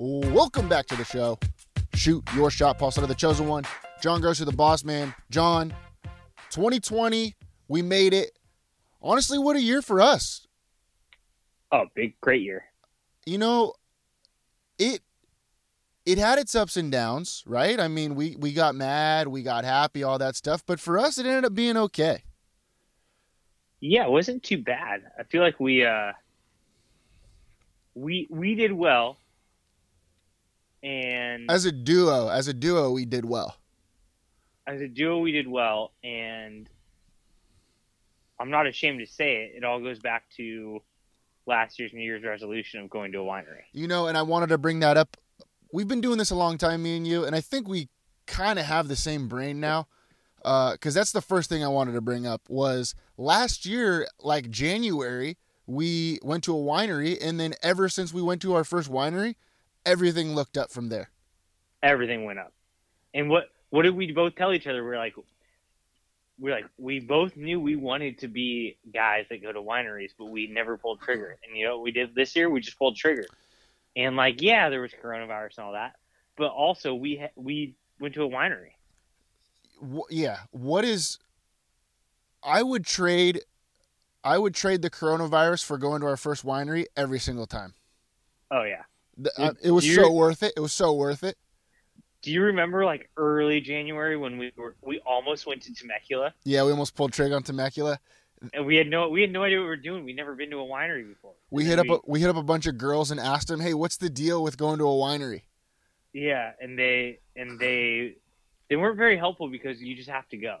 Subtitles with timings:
[0.00, 1.40] Welcome back to the show.
[1.92, 3.64] Shoot Your Shot, Paul Sutter, the chosen one.
[4.00, 5.12] John Grosser, the boss man.
[5.28, 5.74] John,
[6.50, 7.34] 2020,
[7.66, 8.38] we made it.
[9.02, 10.46] Honestly, what a year for us.
[11.72, 12.66] Oh, big, great year.
[13.26, 13.72] You know,
[14.78, 15.00] it
[16.06, 17.80] it had its ups and downs, right?
[17.80, 21.18] I mean, we we got mad, we got happy, all that stuff, but for us
[21.18, 22.22] it ended up being okay.
[23.80, 25.02] Yeah, it wasn't too bad.
[25.18, 26.12] I feel like we uh
[27.96, 29.18] we we did well.
[30.82, 33.56] And As a duo, as a duo we did well.
[34.66, 36.68] as a duo we did well and
[38.40, 39.52] I'm not ashamed to say it.
[39.56, 40.80] It all goes back to
[41.46, 43.62] last year's New Year's resolution of going to a winery.
[43.72, 45.16] You know, and I wanted to bring that up.
[45.72, 47.88] We've been doing this a long time, me and you, and I think we
[48.26, 49.88] kind of have the same brain now.
[50.44, 54.50] Uh, because that's the first thing I wanted to bring up was last year, like
[54.50, 58.88] January, we went to a winery, and then ever since we went to our first
[58.90, 59.34] winery,
[59.88, 61.10] everything looked up from there.
[61.82, 62.52] Everything went up.
[63.14, 64.84] And what what did we both tell each other?
[64.84, 65.14] We're like
[66.38, 70.26] we're like we both knew we wanted to be guys that go to wineries, but
[70.26, 71.38] we never pulled trigger.
[71.46, 72.50] And you know what we did this year?
[72.50, 73.24] We just pulled trigger.
[73.96, 75.96] And like, yeah, there was coronavirus and all that,
[76.36, 78.72] but also we ha- we went to a winery.
[80.10, 81.18] Yeah, what is?
[82.42, 83.40] I would trade,
[84.22, 87.74] I would trade the coronavirus for going to our first winery every single time.
[88.50, 88.82] Oh yeah.
[89.20, 90.52] Dude, uh, it was so worth it.
[90.56, 91.36] It was so worth it.
[92.22, 96.64] Do you remember like early January when we were we almost went to Temecula Yeah,
[96.64, 97.98] we almost pulled trigger on Temecula.
[98.52, 100.04] and we had no we had no idea what we were doing.
[100.04, 101.34] We'd never been to a winery before.
[101.50, 103.48] We And hit then up a, we hit up a bunch of girls and asked
[103.48, 105.42] them, "Hey, what's the deal with going to a winery?"
[106.12, 108.16] Yeah, and they and they
[108.68, 110.58] they weren't very helpful because you just have to go.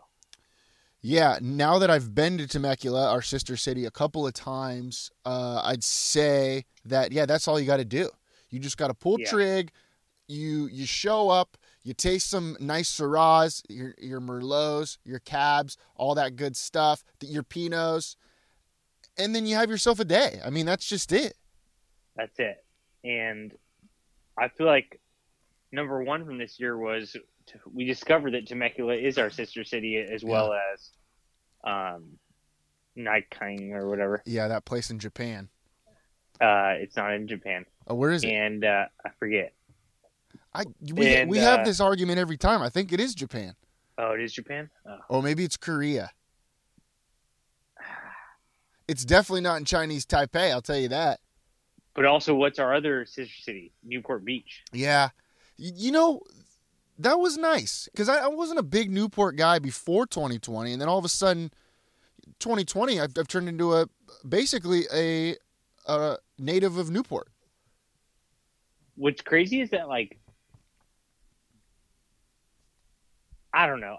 [1.00, 5.60] Yeah, now that I've been to Temecula, our sister city, a couple of times, uh,
[5.64, 8.10] I'd say that yeah, that's all you got to do.
[8.50, 9.28] You just got to pull Yeah.
[9.30, 9.70] trig.
[10.26, 11.56] You you show up.
[11.82, 17.42] You taste some nice Syrahs, your your Merlots, your Cabs, all that good stuff, your
[17.42, 18.16] Pinots,
[19.16, 20.38] and then you have yourself a day.
[20.44, 21.34] I mean, that's just it.
[22.14, 22.62] That's it.
[23.04, 23.54] And
[24.36, 25.00] I feel like
[25.72, 27.16] number one from this year was
[27.72, 30.90] we discovered that Temecula is our sister city as well as
[31.64, 32.18] um,
[32.96, 34.22] Naiking or whatever.
[34.26, 35.48] Yeah, that place in Japan.
[36.40, 38.28] Uh, it's not in Japan, Oh, where is it?
[38.28, 39.54] and uh, I forget.
[40.54, 42.62] I we And, we have uh, this argument every time.
[42.62, 43.54] I think it is Japan,
[43.96, 44.70] Oh, it is Japan.
[44.86, 44.98] Oh.
[45.08, 46.10] or maybe it's Korea.
[48.86, 50.50] It's definitely not in Chinese Taipei.
[50.50, 51.20] I'll tell you that.
[51.94, 53.72] But also, what's our other sister city?
[53.84, 54.62] Newport Beach.
[54.72, 55.10] Yeah,
[55.56, 56.22] you know
[56.98, 60.88] that was nice because I, I wasn't a big Newport guy before 2020, and then
[60.88, 61.50] all of a sudden,
[62.38, 63.88] 2020, I've, I've turned into a
[64.26, 65.36] basically a,
[65.86, 67.28] a native of Newport.
[68.98, 70.18] What's crazy is that like
[73.52, 73.98] I don't know.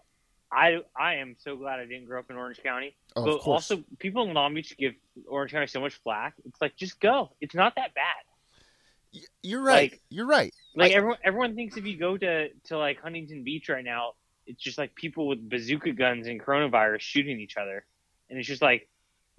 [0.52, 2.96] I I am so glad I didn't grow up in Orange County.
[3.16, 4.94] Oh, but also people in Long Beach give
[5.28, 6.34] Orange County so much flack.
[6.46, 7.32] It's like just go.
[7.40, 9.22] It's not that bad.
[9.42, 9.92] You're right.
[9.92, 10.54] like- You're right.
[10.76, 14.14] Like I- everyone everyone thinks if you go to to like Huntington Beach right now,
[14.46, 17.86] it's just like people with bazooka guns and coronavirus shooting each other.
[18.30, 18.88] And it's just like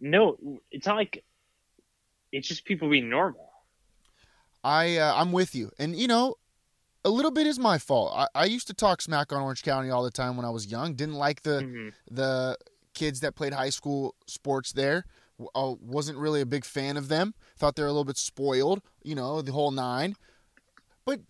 [0.01, 1.25] no, it's not like
[2.33, 3.50] it's just people being normal.
[4.63, 6.37] I uh, I'm with you, and you know,
[7.05, 8.13] a little bit is my fault.
[8.15, 10.71] I, I used to talk smack on Orange County all the time when I was
[10.71, 10.95] young.
[10.95, 11.93] Didn't like the Mhm.
[12.11, 12.59] the
[12.95, 15.07] kids that played high school sports there.
[15.55, 17.35] I wasn't really a big fan of them.
[17.57, 20.17] Thought they were a little bit spoiled, you know, the whole nine.
[21.07, 21.21] But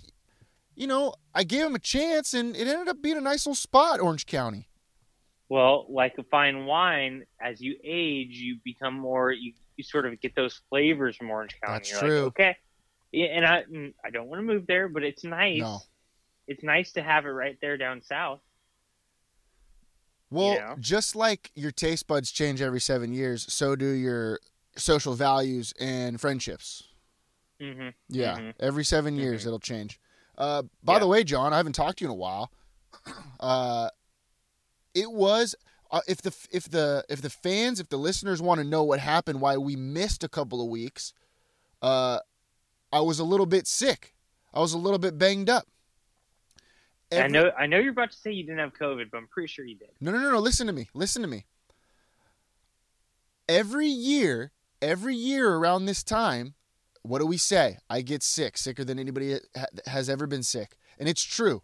[0.75, 3.55] you know, I gave them a chance, and it ended up being a nice little
[3.55, 4.69] spot, Orange County.
[5.49, 9.33] Well, like a fine wine, as you age, you become more.
[9.33, 11.79] You, you sort of get those flavors from Orange County.
[11.79, 12.19] That's You're true.
[12.21, 12.56] Like, okay,
[13.12, 15.61] and I mm, I don't want to move there, but it's nice.
[15.61, 15.81] No.
[16.47, 18.41] It's nice to have it right there down south.
[20.31, 20.77] Well, know?
[20.79, 24.41] just like your taste buds change every seven years, so do your
[24.77, 26.85] social values and friendships.
[27.61, 28.55] hmm Yeah, Mhm.
[28.61, 30.01] every 7 years it'll change.
[30.39, 32.51] Uh, by the way, John, I haven't talked to you in a while.
[33.41, 33.89] Uh,
[34.93, 35.55] it was
[35.91, 39.01] uh, if the if the if the fans, if the listeners want to know what
[39.01, 41.15] happened, why we missed a couple of weeks,
[41.81, 42.19] uh,
[42.93, 44.15] I was a little bit sick.
[44.53, 45.67] I was a little bit banged up.
[47.13, 49.49] I know I know you're about to say you didn't have COVID, but I'm pretty
[49.49, 49.91] sure you did.
[50.01, 50.39] No, no, no, no.
[50.39, 50.89] Listen to me.
[50.95, 51.45] Listen to me.
[53.49, 56.55] Every year, every year around this time,
[57.03, 57.79] what do we say?
[57.89, 59.39] I get sick, sicker than anybody
[59.87, 60.77] has ever been sick.
[60.99, 61.63] And it's true.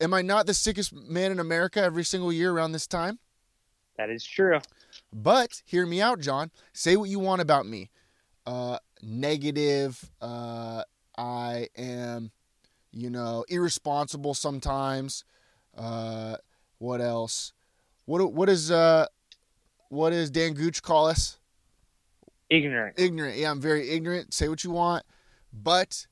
[0.00, 3.18] Am I not the sickest man in America every single year around this time?
[3.96, 4.60] That is true.
[5.12, 6.50] But hear me out, John.
[6.72, 7.90] Say what you want about me.
[8.46, 10.10] Uh, negative.
[10.20, 10.82] Uh,
[11.16, 12.30] I am,
[12.92, 15.24] you know, irresponsible sometimes.
[15.76, 16.36] Uh,
[16.78, 17.52] what else?
[18.06, 19.06] What what is uh,
[19.88, 21.38] what does Dan Gooch call us?
[22.48, 22.98] Ignorant.
[22.98, 23.36] Ignorant.
[23.36, 24.34] Yeah, I'm very ignorant.
[24.34, 25.04] Say what you want,
[25.52, 26.06] but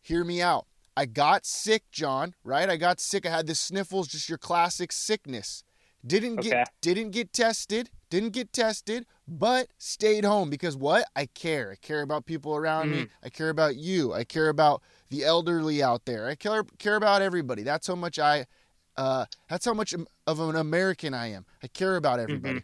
[0.00, 0.66] hear me out.
[0.96, 2.34] I got sick, John.
[2.42, 2.68] Right?
[2.68, 3.24] I got sick.
[3.24, 4.08] I had the sniffles.
[4.08, 5.62] Just your classic sickness.
[6.08, 6.50] Didn't Okay.
[6.50, 7.90] get didn't get tested.
[8.10, 11.06] Didn't get tested, but stayed home because what?
[11.14, 11.72] I care.
[11.72, 13.02] I care about people around me.
[13.02, 13.08] Mm.
[13.22, 14.14] I care about you.
[14.14, 16.26] I care about the elderly out there.
[16.26, 17.62] I care care about everybody.
[17.62, 18.46] That's how much I.
[18.96, 21.46] Uh, that's how much um, of an American I am.
[21.62, 22.32] I care about mm-hmm.
[22.32, 22.62] everybody.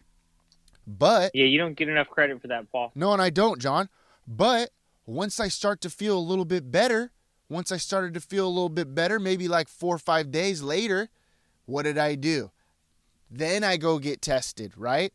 [0.87, 2.91] But Yeah, you don't get enough credit for that, Paul.
[2.93, 3.89] no, and I don't, John.
[4.27, 4.69] But
[5.05, 7.11] once I start to feel a little bit better,
[7.49, 10.61] once I started to feel a little bit better, maybe like four or five days
[10.61, 11.09] later,
[11.65, 12.51] what did I do?
[13.29, 15.13] Then I go get tested, right?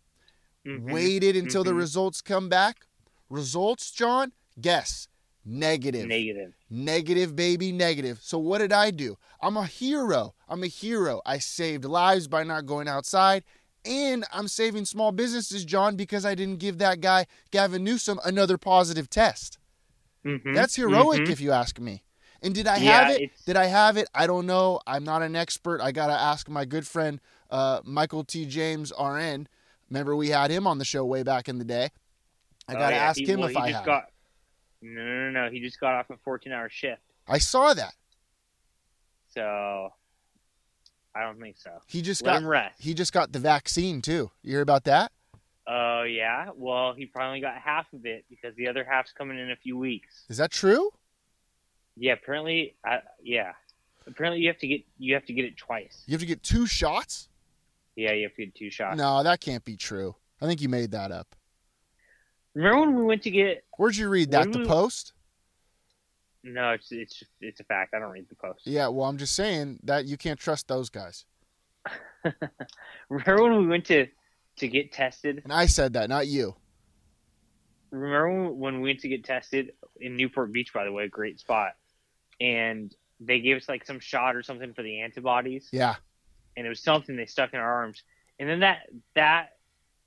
[0.66, 0.92] Mhm.
[0.92, 1.78] Waited until the Mhm.
[1.78, 2.86] results come back.
[3.28, 4.32] Results, John?
[4.60, 5.08] Guess.
[5.44, 6.06] Negative.
[6.06, 6.52] Negative.
[6.68, 8.20] Negative, baby, negative.
[8.22, 9.16] So what did I do?
[9.40, 10.34] I'm a hero.
[10.48, 11.22] I'm a hero.
[11.24, 13.44] I saved lives by not going outside.
[13.84, 18.58] And I'm saving small businesses, John, because I didn't give that guy, Gavin Newsom, another
[18.58, 19.56] positive test.
[20.26, 20.54] Mhm.
[20.54, 21.30] That's heroic, Mhm.
[21.30, 22.04] if you ask me.
[22.42, 23.22] And did I Yeah, have it?
[23.22, 24.08] it's- Did I have it?
[24.14, 24.80] I don't know.
[24.86, 25.80] I'm not an expert.
[25.80, 28.46] I got to ask my good friend, uh, Michael T.
[28.46, 29.48] James, RN.
[29.90, 31.90] Remember, we had him on the show way back in the day.
[32.68, 34.04] I Oh, got to yeah, ask he- him well, if he I just had got,
[34.82, 35.50] No, no, no, no.
[35.50, 37.94] He just got off a 14-hour shift, I saw that.
[39.34, 39.92] so
[41.14, 41.70] I don't think so.
[41.86, 44.30] He just Let got he just got the vaccine too.
[44.42, 45.10] You hear about that?
[45.66, 46.50] Oh yeah.
[46.54, 49.76] Well, he probably got half of it because the other half's coming in a few
[49.76, 50.24] weeks.
[50.28, 50.90] Is that true?
[51.96, 52.12] Yeah.
[52.12, 53.52] Apparently, uh, yeah.
[54.06, 56.02] Apparently, you have to get you have to get it twice.
[56.06, 57.28] You have to get two shots?
[57.96, 58.96] Yeah, you have to get two shots.
[58.96, 60.14] No, that can't be true.
[60.40, 61.34] I think you made that up.
[62.54, 63.64] Remember when we went to get?
[63.76, 64.52] Where'd you read that?
[64.52, 65.12] The we- Post?
[66.42, 67.94] No, it's it's it's a fact.
[67.94, 68.66] I don't read the post.
[68.66, 71.26] Yeah, well, I'm just saying that you can't trust those guys.
[73.08, 74.06] Remember when we went to
[74.56, 75.42] to get tested?
[75.44, 76.54] And I said that, not you.
[77.90, 80.72] Remember when we went to get tested in Newport Beach?
[80.72, 81.72] By the way, great spot.
[82.40, 85.68] And they gave us like some shot or something for the antibodies.
[85.72, 85.96] Yeah.
[86.60, 88.02] And it was something they stuck in our arms.
[88.38, 88.82] And then that
[89.14, 89.48] that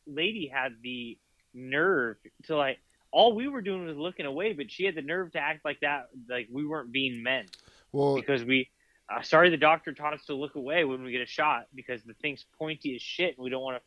[0.07, 1.17] lady had the
[1.53, 2.79] nerve to like
[3.11, 5.79] all we were doing was looking away, but she had the nerve to act like
[5.81, 7.45] that like we weren't being men
[7.91, 8.69] Well, because we.
[9.13, 12.01] Uh, sorry, the doctor taught us to look away when we get a shot because
[12.03, 13.83] the thing's pointy as shit, and we don't want to,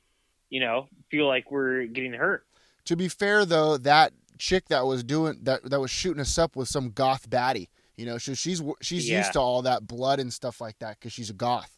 [0.50, 2.46] you know, feel like we're getting hurt.
[2.84, 6.54] to be fair though, that chick that was doing that that was shooting us up
[6.54, 7.68] was some goth baddie.
[7.96, 9.18] You know, so she's she's Yeah.
[9.18, 11.75] used to all that blood and stuff like that because she's a goth.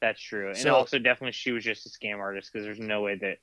[0.00, 3.02] That's true, and So- also definitely she was just a scam artist because there's no
[3.02, 3.38] way that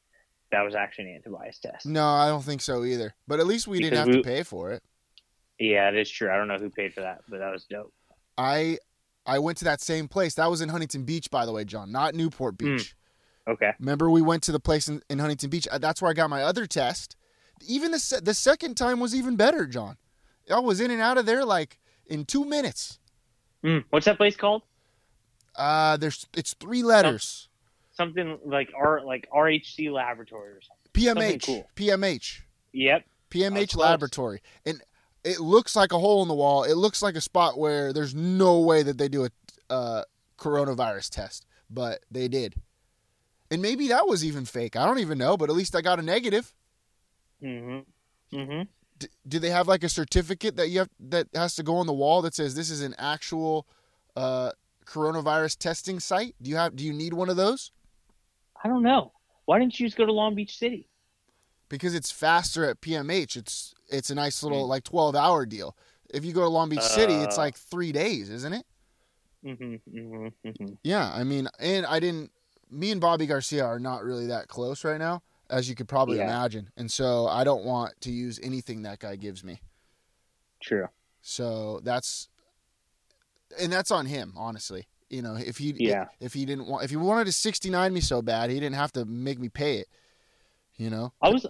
[0.51, 1.85] that was actually an antibodies test.
[1.85, 3.13] No, I don't think so either.
[3.27, 4.81] But at least we didn't Because have to pay for it.
[5.59, 6.31] Yeah, it is true.
[6.31, 7.93] I don't know who paid for that, but that was dope.
[8.37, 8.77] I
[9.25, 10.35] I went to that same place.
[10.35, 12.77] That was in Huntington Beach, by the way, John, not Newport Hmm.
[12.77, 12.95] Beach.
[13.47, 13.73] Okay.
[13.79, 15.67] Remember, we went to the place in, in Huntington Beach.
[15.69, 17.15] Uh, That's where I got my other test.
[17.67, 19.97] Even the se- the second time was even better, John.
[20.49, 22.99] I was in and out of there like in two minutes.
[23.65, 24.61] Mm, what's that place called?
[25.57, 27.49] Uh, there's it's three letters.
[27.93, 30.77] something like R like RHC Laboratory or something.
[30.93, 31.45] PMH.
[31.45, 31.67] cool.
[31.75, 32.41] PMH.
[32.73, 33.05] Yep.
[33.31, 33.75] PMH.
[33.75, 34.41] Laboratory.
[34.65, 34.81] And
[35.23, 36.63] it looks like a hole in the wall.
[36.63, 39.29] It looks like a spot where there's no way that they do a
[39.69, 40.03] uh,
[40.37, 42.55] coronavirus test, but they did.
[43.51, 44.75] And maybe that was even fake.
[44.75, 46.53] I don't even know, but at least I got a negative.
[47.43, 48.37] Mm-hmm.
[48.37, 48.61] Mm-hmm.
[48.99, 51.87] D- do they have like a certificate that you have that has to go on
[51.87, 53.67] the wall that says this is an actual
[54.15, 54.51] uh,
[54.88, 56.36] coronavirus testing site?
[56.41, 57.72] Do you have do you need one of those?
[58.63, 59.12] I don't know.
[59.46, 60.89] Why didn't you just go to Long Beach City?
[61.70, 63.36] because it's faster at PMH.
[63.36, 65.75] It's it's a nice little like twelve hour deal.
[66.13, 67.41] If you go to Long Beach City, it's Uh.
[67.41, 68.65] like three days, isn't it?
[69.44, 72.32] hmm hmm hmm Yeah, I mean, and I didn't.
[72.70, 76.17] Me and Bobby Garcia are not really that close right now, as you could probably
[76.17, 76.24] Yeah.
[76.24, 79.62] imagine, and so I don't want to use anything that guy gives me.
[80.62, 80.88] True.
[81.22, 82.29] So that's,
[83.60, 84.88] and that's on him, honestly.
[85.10, 86.06] You know, if he Yeah.
[86.20, 88.92] if he didn't want if he wanted to 69 me so bad, he didn't have
[88.94, 89.88] to make me pay it.
[90.75, 91.46] You know, I was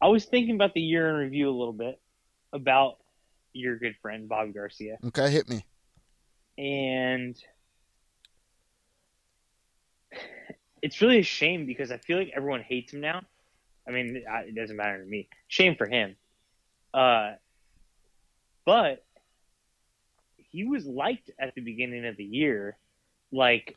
[0.00, 2.00] I was thinking about the year in review a little bit
[2.52, 2.98] about
[3.52, 5.64] your good friend Bobby Garcia, okay, hit me.
[6.58, 7.36] and
[10.82, 13.22] it's really a shame because I feel like everyone hates him now.
[13.86, 15.28] I mean, it doesn't matter to me.
[15.48, 16.16] Shame for him.
[16.92, 17.32] Uh,
[18.64, 19.04] but
[20.52, 22.76] he was liked at the beginning of the year,
[23.32, 23.76] like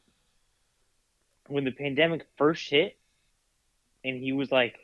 [1.48, 2.98] when the pandemic first hit,
[4.04, 4.76] and he was like,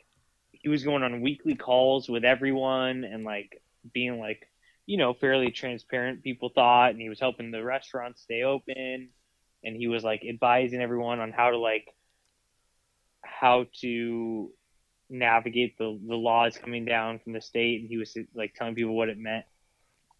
[0.52, 4.48] he was going on weekly calls with everyone and like being like,
[4.86, 6.22] you know, fairly transparent.
[6.22, 9.10] People thought, and he was helping the restaurants stay open,
[9.62, 11.86] and he was like advising everyone on how to like
[13.22, 14.50] how to
[15.10, 18.96] navigate the the laws coming down from the state, and he was like telling people
[18.96, 19.44] what it meant.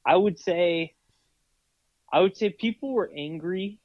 [0.04, 0.94] I would say,
[2.12, 3.80] I would say people were angry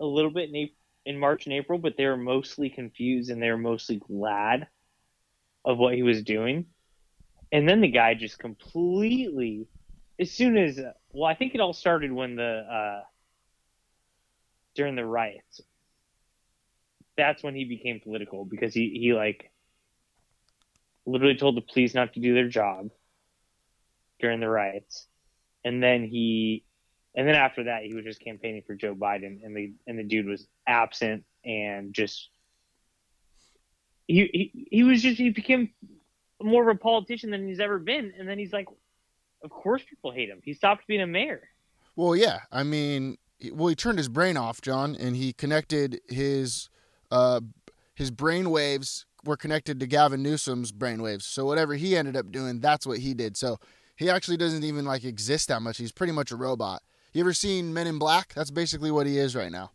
[0.00, 3.42] a little bit in April, in March and April, but they were mostly confused and
[3.42, 4.68] they were mostly glad
[5.64, 6.66] of what he was doing.
[7.50, 9.66] And then the guy just completely,
[10.18, 10.80] as soon as,
[11.12, 13.02] well, I think it all started when the, uh,
[14.74, 15.60] during the riots.
[17.16, 19.50] That's when he became political because he, he like
[21.04, 22.88] literally told the police not to do their job
[24.18, 25.06] during the riots.
[25.64, 26.64] And then he,
[27.14, 30.04] and then after that, he was just campaigning for Joe Biden, and the and the
[30.04, 32.30] dude was absent and just
[34.06, 35.70] he he, he was just he became
[36.40, 38.66] more of a politician than he's ever been, and then he's like,
[39.44, 40.40] of course people hate him.
[40.44, 41.48] He stopped being a mayor.
[41.96, 43.18] Well, yeah, I mean,
[43.52, 46.68] well, he turned his brain off, John, and he connected his
[47.10, 47.40] uh
[47.94, 51.26] his brain waves were connected to Gavin Newsom's brain waves.
[51.26, 53.36] So whatever he ended up doing, that's what he did.
[53.36, 53.58] So
[53.96, 55.78] he actually doesn't even like exist that much.
[55.78, 56.82] He's pretty much a robot.
[57.12, 58.32] You ever seen Men in Black?
[58.34, 59.70] That's basically what he is right now.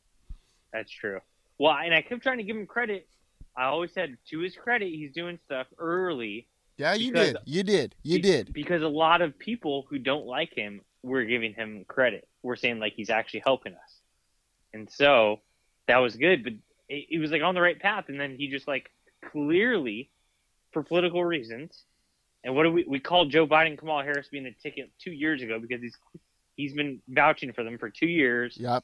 [0.74, 1.20] That's true.
[1.60, 3.08] Well, and I kept trying to give him credit.
[3.56, 6.48] I always said to his credit, he's doing stuff early.
[6.78, 7.38] Yeah, you Because- did.
[7.46, 7.96] You did.
[8.04, 8.54] You did.
[8.54, 12.28] because a lot of people who don't like him were giving him credit.
[12.44, 14.00] We're saying like he's actually helping us,
[14.74, 15.42] and so
[15.88, 16.44] that was good.
[16.44, 16.54] But
[16.88, 18.92] it, it was like on the right path, and then he just like
[19.32, 20.12] clearly,
[20.72, 21.84] for political reasons.
[22.44, 25.42] And what do we we called Joe Biden, Kamala Harris being a ticket two years
[25.42, 25.98] ago because he's
[26.58, 28.84] he's been vouching for them for two years Yep.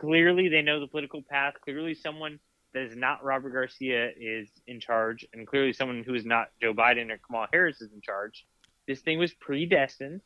[0.00, 1.54] clearly they know the political path.
[1.64, 2.38] Clearly, someone
[2.74, 6.74] that is not Robert Garcia is in charge, and clearly, someone who is not Joe
[6.74, 8.44] Biden or Kamala Harris is in charge.
[8.86, 10.20] This thing was predestined,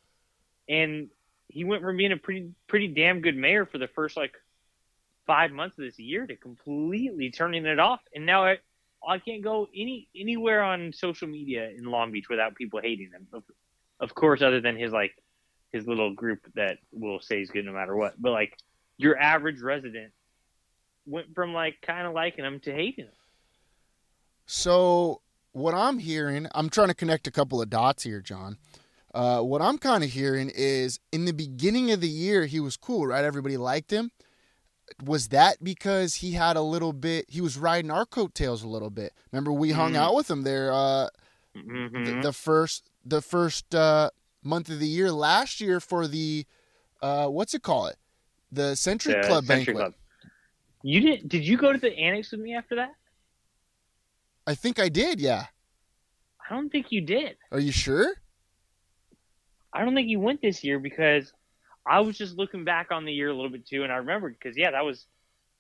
[0.69, 1.09] and
[1.49, 4.35] he went from being a pretty pretty damn good mayor for the first like
[5.26, 8.00] five months of this year to completely turning it off.
[8.15, 8.59] And now I,
[9.07, 13.26] I can't go any anywhere on social media in Long Beach without people hating him.
[13.33, 13.43] Of,
[14.00, 15.12] of course, other than his like
[15.76, 18.21] his little group that will say he's good no matter what.
[18.21, 18.56] But like
[18.99, 20.12] your average resident
[21.06, 23.12] went from like kind of liking him to hating him.
[24.47, 25.21] So
[25.52, 28.59] what I'm hearing, I'm trying to connect a couple of dots here, John.
[29.14, 32.76] Uh, what I'm kind of hearing is in the beginning of the year, he was
[32.76, 33.25] cool, right?
[33.25, 34.11] Everybody liked him.
[35.04, 37.26] Was that because he had a little bit?
[37.28, 39.12] He was riding our coattails a little bit.
[39.33, 39.97] Remember, we hung Mhm.
[39.97, 41.09] out with him there uh,
[41.56, 42.04] Mm-hmm.
[42.04, 44.11] the, the first the first uh,
[44.47, 46.47] month of the year last year for the
[47.03, 47.97] uh, what's it call it?
[48.53, 49.76] The Century The Club Century banquet.
[49.76, 49.95] Club.
[50.83, 51.29] You did?
[51.29, 52.95] Did you go to the annex with me after that?
[54.47, 55.21] I think I did.
[55.21, 55.47] Yeah.
[56.49, 57.37] I don't think you did.
[57.50, 58.15] Are you sure?
[59.73, 61.33] I don't think you went this year because
[61.85, 64.37] I was just looking back on the year a little bit too, and I remembered
[64.41, 65.07] because yeah, that was.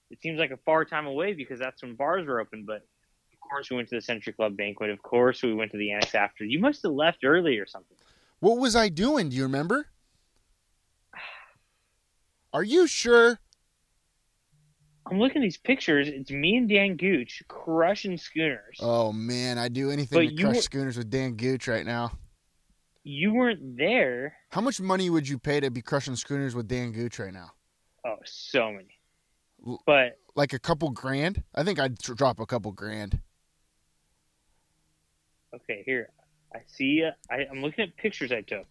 [0.08, 3.40] It seems like a far time away because that's when bars were open, but of
[3.50, 4.90] course we went to the Century Club banquet.
[4.90, 6.44] Of course we went to the annex after.
[6.44, 7.96] You must have left early or something.
[8.40, 9.28] What was I doing?
[9.30, 9.86] Do you remember?
[12.52, 13.38] Are you sure?
[15.10, 16.08] I'm looking at these pictures.
[16.08, 18.78] It's me and Dan Gooch crushing schooners.
[18.80, 22.12] Oh man, I'd do anything But to crush were- schooners with Dan Gooch right now.
[23.04, 24.34] you weren't there.
[24.50, 27.52] How much money would you pay to be crushing schooners with Dan Gooch right now?
[28.04, 28.98] Oh, so many.
[29.86, 31.42] But Like a couple grand?
[31.54, 33.20] I think I'd drop a couple grand.
[35.54, 36.10] okay, here
[36.56, 37.06] I see.
[37.30, 38.66] I, I'm looking at pictures I took.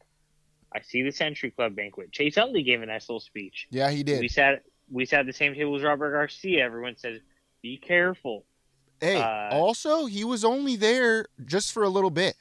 [0.73, 2.11] I see the Century Club banquet.
[2.11, 3.67] Chase Utley gave a nice little speech.
[3.69, 4.19] Yeah, he did.
[4.19, 6.63] We sat we sat at the same table as Robert Garcia.
[6.63, 7.21] Everyone said,
[7.61, 8.45] "Be careful."
[8.99, 12.35] Hey, Uh, also he was only there just for a little bit.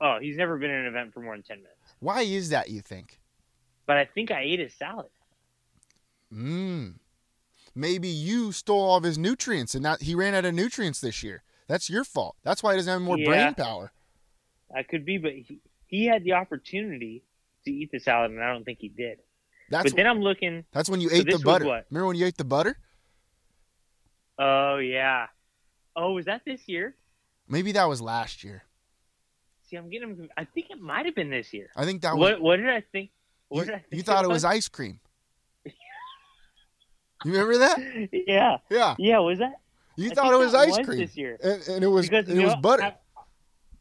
[0.00, 1.76] Oh, he's never been in an event for more than ten minutes.
[1.98, 2.70] Why is that?
[2.70, 3.18] You think?
[3.86, 5.10] But I think I ate his salad.
[6.32, 6.90] Hmm.
[7.74, 11.22] Maybe you stole all of his nutrients, and that he ran out of nutrients this
[11.22, 11.42] year.
[11.66, 12.36] That's your fault.
[12.42, 13.26] That's why he doesn't have more Yeah.
[13.26, 13.92] brain power.
[14.74, 17.24] That could be, but he, he had the opportunity
[17.64, 19.18] to eat the salad, and I don't think he did.
[19.70, 20.64] That's but then I'm looking.
[20.72, 21.64] that's when you so ate the butter.
[21.90, 22.76] Remember when you ate the butter?
[24.38, 25.26] Oh yeah.
[25.94, 26.96] Oh, was that this year?
[27.48, 28.64] Maybe that was last year.
[29.68, 30.28] See, I'm getting.
[30.36, 31.68] I think it might have been this year.
[31.76, 32.32] I think that was.
[32.32, 33.10] What What did I think?
[33.48, 35.00] What you, did I think you thought it was ice cream.
[37.24, 38.08] You remember that?
[38.26, 38.58] yeah.
[38.70, 38.94] Yeah.
[38.98, 39.18] Yeah.
[39.18, 39.60] Was that?
[39.96, 41.00] You I thought it was ice was cream.
[41.00, 41.38] this year.
[41.42, 42.82] And, and it was because it was know, butter.
[42.82, 42.94] I,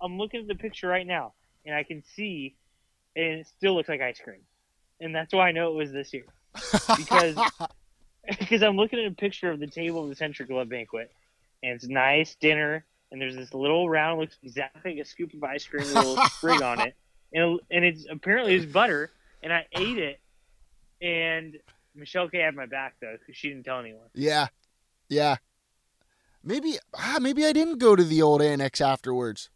[0.02, 1.34] I'm looking at the picture right now,
[1.66, 2.56] and I can see,
[3.16, 4.42] and it still looks like ice cream,
[5.00, 6.26] and that's why I know it was this year.
[6.98, 7.36] because-
[8.40, 11.12] because I'm looking at a picture of the table of the Century Club banquet,
[11.64, 15.44] and it's nice dinner, and there's this little round, looks exactly like a scoop of
[15.44, 16.96] ice cream with a little sprig on it,
[17.34, 20.20] and and it's apparently it's butter, and I ate it,
[21.02, 21.58] and
[21.96, 24.08] Michelle K had my back though because she didn't tell anyone.
[24.14, 24.48] yeah.
[25.08, 25.38] Yeah.
[26.44, 29.50] Maybe ah, maybe I didn't go to the old annex afterwards.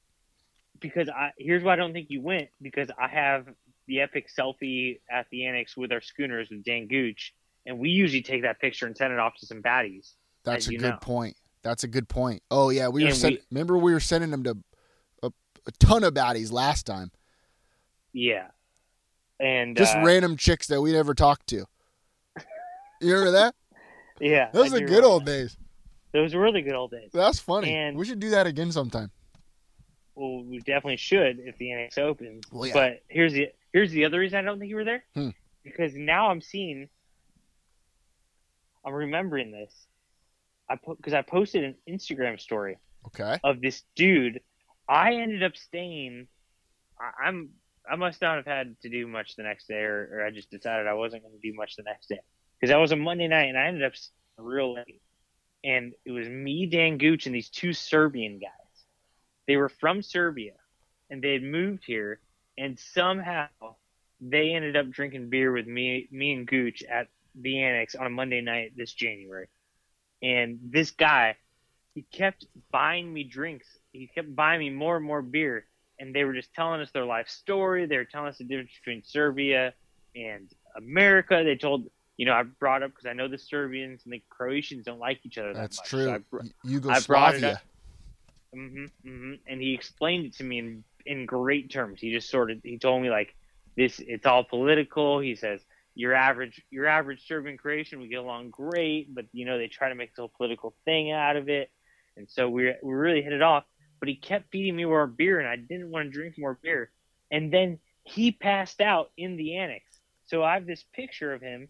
[0.83, 3.47] Because I here's why I don't think you went because I have
[3.87, 7.33] the epic selfie at the annex with our schooners with Dan Gooch,
[7.65, 10.13] and we usually take that picture and send it off to some baddies.
[10.43, 10.97] That's a good know.
[11.01, 11.35] point.
[11.63, 12.43] That's a good point.
[12.51, 14.57] Oh yeah, we were And send, we- remember we were sending them to
[15.23, 15.27] a,
[15.65, 17.09] a ton of baddies last time.
[18.11, 18.47] Yeah,
[19.39, 21.65] and Just uh, random chicks that we never talked to.
[23.01, 23.55] You remember that?
[24.21, 25.31] yeah, Those I are good old that.
[25.31, 25.57] days.
[26.13, 27.09] Those were really good old days.
[27.11, 27.73] That's funny.
[27.73, 29.09] And- we should do that again sometime.
[30.15, 32.43] Well, we definitely should if the annex opens.
[32.51, 32.74] Well, yeah.
[32.74, 35.03] But here's the here's the other reason I don't think you were there.
[35.15, 35.29] Hmm.
[35.63, 36.89] Because now I'm seeing,
[38.86, 39.74] I'm remembering this.
[40.70, 42.77] I put because I posted an Instagram story
[43.08, 43.39] Okay.
[43.43, 44.41] of this dude.
[44.88, 46.27] I ended up staying.
[47.00, 47.50] I, I'm.
[47.89, 50.50] I must not have had to do much the next day, or, or I just
[50.50, 52.20] decided I wasn't going to do much the next day
[52.58, 53.93] because that was a Monday night, and I ended up
[54.38, 55.02] real late.
[55.65, 58.49] And it was me, Dan Gooch, and these two Serbian guys.
[59.47, 60.53] They were from Serbia,
[61.10, 62.19] and they had moved here,
[62.58, 63.47] and somehow
[64.21, 68.10] they ended up drinking beer with me, me and Gooch at the annex on a
[68.10, 69.47] Monday night this January.
[70.21, 71.36] And this guy,
[71.93, 73.67] he kept buying me drinks.
[73.91, 75.65] He kept buying me more and more beer.
[75.99, 77.86] And they were just telling us their life story.
[77.86, 79.73] They were telling us the difference between Serbia
[80.15, 81.41] and America.
[81.43, 84.86] They told, you know, I brought up because I know the Serbians and the Croatians
[84.86, 85.88] don't like each other that That's much.
[85.89, 86.06] true.
[86.06, 86.49] So I br- Y-
[86.89, 87.51] I brought it Yugoslavia.
[87.53, 87.62] up.
[88.53, 91.99] Hmm hmm And he explained it to me in in great terms.
[92.01, 93.35] He just sort of he told me like
[93.77, 93.99] this.
[93.99, 95.19] It's all political.
[95.19, 95.61] He says
[95.95, 99.89] your average your average Serbian Croatian we get along great, but you know they try
[99.89, 101.71] to make this whole political thing out of it,
[102.17, 103.65] and so we we really hit it off.
[103.99, 106.91] But he kept feeding me more beer, and I didn't want to drink more beer.
[107.31, 109.85] And then he passed out in the annex.
[110.25, 111.69] So I have this picture of him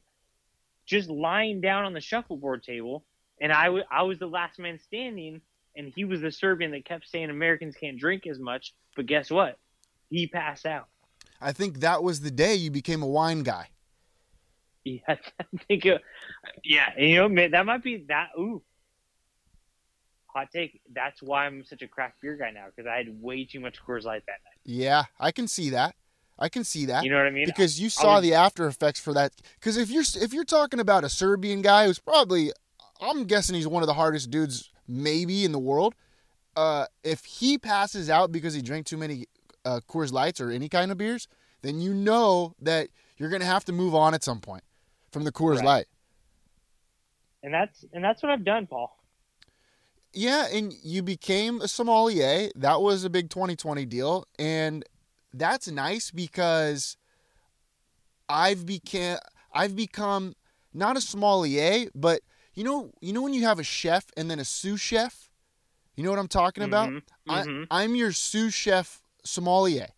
[0.85, 3.05] just lying down on the shuffleboard table,
[3.41, 5.41] and I wa- I was the last man standing,
[5.75, 8.73] and he was the Serbian that kept saying Americans can't drink as much.
[8.95, 9.57] But guess what?
[10.09, 10.87] He passed out.
[11.41, 13.69] I think that was the day you became a wine guy.
[14.83, 15.17] Yeah, I
[15.67, 15.85] think.
[15.85, 16.01] It,
[16.63, 18.29] yeah, and you know, that might be that.
[18.37, 18.61] Ooh,
[20.27, 20.81] hot take.
[20.93, 23.77] That's why I'm such a craft beer guy now because I had way too much
[23.85, 24.59] Coors Light that night.
[24.65, 25.95] Yeah, I can see that.
[26.37, 27.03] I can see that.
[27.03, 27.45] You know what I mean?
[27.45, 29.33] because you saw was- the after effects for that.
[29.59, 32.51] Because if you're if you're talking about a Serbian guy who's probably,
[32.99, 35.95] I'm guessing he's one of the hardest dudes maybe in the world.
[36.55, 39.25] Uh, if he passes out because he drank too many
[39.65, 41.27] uh, Coors Lights or any kind of beers,
[41.61, 44.63] then you know that you're gonna have to move on at some point
[45.11, 45.65] from the Coors Right.
[45.65, 45.85] Light.
[47.41, 48.95] and that's and that's what I've done, Paul.
[50.13, 52.49] Yeah, and you became a sommelier.
[52.55, 54.85] That was a big 2020 deal, and
[55.33, 56.97] that's nice because
[58.29, 59.17] I've became
[59.53, 60.35] I've become
[60.73, 62.21] not a sommelier, but
[62.53, 65.29] you know you know when you have a chef and then a sous chef.
[65.95, 66.89] You know what I'm talking about?
[66.89, 67.67] Mhm, I, mhm.
[67.69, 69.89] I'm your sous chef sommelier.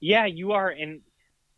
[0.00, 1.00] Yeah, you are, and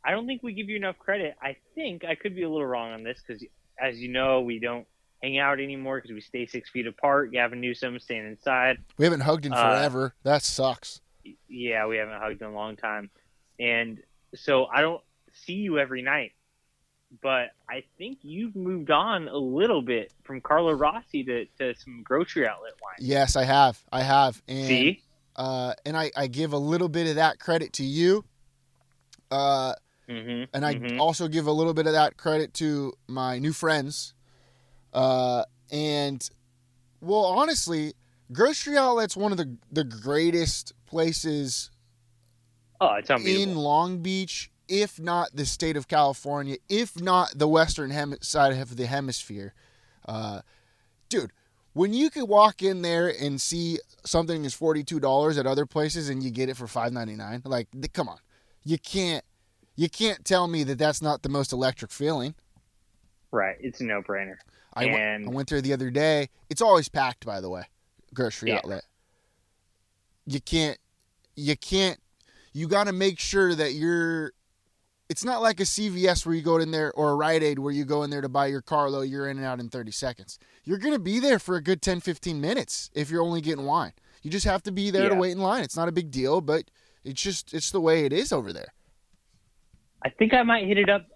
[0.04, 1.37] I don't think we give you enough credit.
[1.42, 3.44] I think I could be a little wrong on this because,
[3.78, 4.87] as you know, we don't
[5.22, 7.32] hang out anymore because we stay six feet apart.
[7.32, 8.78] Gavin Newsom staying inside.
[8.96, 10.14] We haven't hugged in Uh, forever.
[10.22, 11.00] that sucks.
[11.48, 13.11] Yeah, we haven't hugged in a long time,
[13.58, 14.00] and
[14.34, 16.32] so I don't see you every night.
[17.23, 22.03] But I think you've moved on a little bit from Carlo Rossi to, to some
[22.03, 22.97] grocery outlet wine.
[22.99, 23.83] Yes, I have.
[23.90, 24.42] I have.
[24.47, 25.03] And See,
[25.37, 28.25] uh, and I, I give a little bit of that credit to you.
[29.31, 29.75] Uh,
[30.09, 34.14] hmm and I also give a little bit of that credit to my new friends.
[34.92, 36.29] Uh, and
[37.01, 37.92] Well, honestly,
[38.33, 41.71] grocery outlet's one of the the greatest places
[42.81, 43.57] Oh, it's in.
[43.57, 48.76] Long Beach, if not the state of California, if not the western hem- side of
[48.76, 49.54] the hemisphere.
[50.07, 50.40] Uh,
[51.09, 51.33] dude,
[51.72, 55.66] when you could walk in there and see something is forty two dollars at other
[55.66, 58.18] places and you get it for five ninety nine, like come on,
[58.64, 59.24] you can't
[59.76, 62.35] you can't tell me that that's not the most electric feeling.
[63.31, 63.57] right.
[63.61, 64.37] It's a no brainer.
[64.74, 66.28] I went- And- I went there the other day.
[66.50, 67.64] It's always packed, by the way.
[68.14, 68.57] Grocery Yeah.
[68.59, 68.85] outlet.
[70.26, 70.78] You can't.
[71.37, 72.00] You can't.
[72.52, 74.33] You got to make sure that you're.
[75.09, 77.73] It's not like a CVS where you go in there or a Rite Aid where
[77.73, 79.01] you go in there to buy your Carlo.
[79.01, 80.38] You're in and out in 30 seconds.
[80.64, 83.92] You're gonna be there for a good 10, 15 minutes if you're only getting wine.
[84.23, 85.62] You just have to be there to wait in line.
[85.64, 86.64] It's not a big deal, but
[87.05, 88.75] it's just it's the way it is over there.
[90.05, 91.07] I think I might hit it up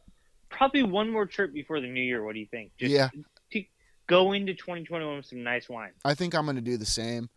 [0.48, 2.24] probably one more trip before the new year.
[2.24, 2.72] What do you think?
[2.78, 3.10] Just Yeah.
[3.52, 3.64] To
[4.06, 5.92] go into 2021 with some nice wine.
[6.04, 7.28] I think I'm gonna do the same.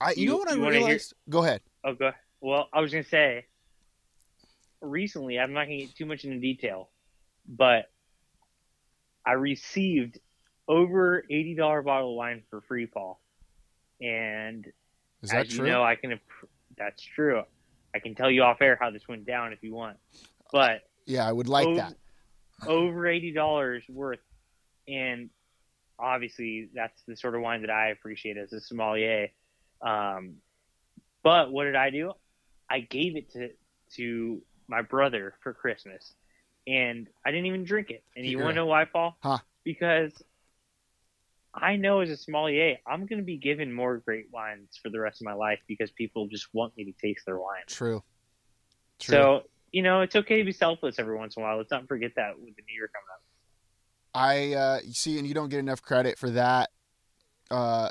[0.00, 1.62] I you, You- know what I wanna hear- Go ahead.
[1.84, 2.10] Oh, go.
[2.40, 3.46] Well, I was gonna say.
[4.82, 6.90] Recently, I'm not gonna get too much into detail,
[7.48, 7.90] but
[9.24, 10.18] I received
[10.68, 13.20] over eighty dollar bottle of wine for free, Paul.
[14.00, 14.66] And
[15.22, 15.66] Is that as true?
[15.66, 16.18] you know, I can.
[16.76, 17.42] That's true.
[17.94, 19.98] I can tell you off air how this went down if you want,
[20.50, 21.94] but yeah, I would like over, that.
[22.66, 24.18] over eighty dollars worth,
[24.88, 25.30] and
[25.98, 29.28] obviously that's the sort of wine that I appreciate as a sommelier.
[29.80, 30.36] Um,
[31.22, 32.12] but what did I do?
[32.68, 33.50] I gave it to
[33.96, 36.14] to my brother for Christmas,
[36.66, 38.02] and I didn't even drink it.
[38.16, 38.44] And you Yeah.
[38.44, 39.16] want to know why, Paul?
[39.22, 39.38] Huh.
[39.64, 40.24] Because
[41.54, 44.98] I know as a sommelier, I'm going to be given more great wines for the
[44.98, 47.66] rest of my life because people just want me to taste their wine.
[47.66, 48.02] True.
[48.98, 49.14] True.
[49.14, 51.56] So you know, it's okay to be selfless every once in a while.
[51.56, 53.22] Let's not forget that with the new year coming up.
[54.14, 56.70] I uh, see, and you don't get enough credit for that.
[57.50, 57.90] Uh,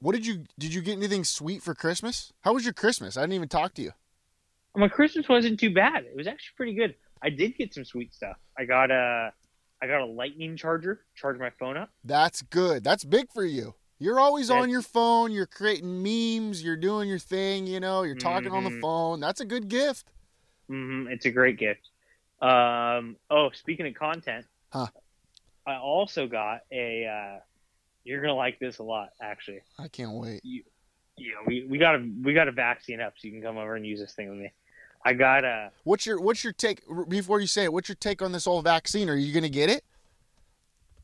[0.00, 2.32] what did you did you get anything sweet for Christmas?
[2.42, 3.16] How was your Christmas?
[3.16, 3.92] I didn't even talk to you.
[4.76, 6.04] My Christmas wasn't too bad.
[6.04, 6.94] It was actually pretty good.
[7.22, 8.36] I did get some sweet stuff.
[8.56, 9.32] I got a,
[9.82, 11.90] I got a lightning charger, charge my phone up.
[12.04, 12.84] That's good.
[12.84, 13.74] That's big for you.
[13.98, 15.30] You're always on your phone.
[15.32, 16.62] You're creating memes.
[16.62, 17.66] You're doing your thing.
[17.66, 18.02] You know.
[18.02, 18.80] You're talking on the Mhm.
[18.80, 19.20] phone.
[19.20, 20.10] That's a good gift.
[20.68, 21.90] hmm It's a great gift.
[22.40, 24.86] Um, oh, speaking of content, Huh.
[25.66, 27.04] I also got a.
[27.06, 27.40] Uh,
[28.04, 29.60] you're gonna like this a lot, actually.
[29.78, 30.40] I can't wait.
[30.42, 33.76] Yeah, we, we got to we got a vaccine up so you can come over
[33.76, 34.50] and use this thing with me.
[35.04, 35.70] I got a.
[35.84, 37.72] What's your What's your take before you say it?
[37.72, 39.08] What's your take on this whole vaccine?
[39.08, 39.84] Are you gonna get it?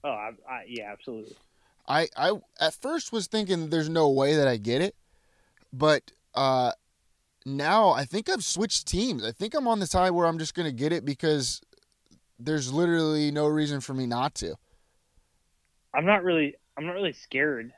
[0.05, 1.35] Oh, I, I, yeah, absolutely.
[1.89, 4.95] I, I at first was thinking there's no way that I get it,
[5.73, 6.73] but uh,
[7.45, 9.25] now I think I've switched teams.
[9.25, 11.61] I think I'm on the side where I'm just gonna get it because
[12.39, 14.57] there's literally no reason for me not to.
[15.95, 17.73] I'm not really I'm not really scared.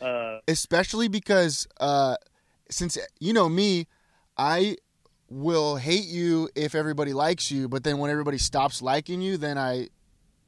[0.00, 2.16] Uh, Especially because uh,
[2.70, 3.86] since you know me,
[4.38, 4.76] I
[5.30, 9.56] will hate you if everybody likes you, but then when everybody stops liking you, then
[9.56, 9.88] I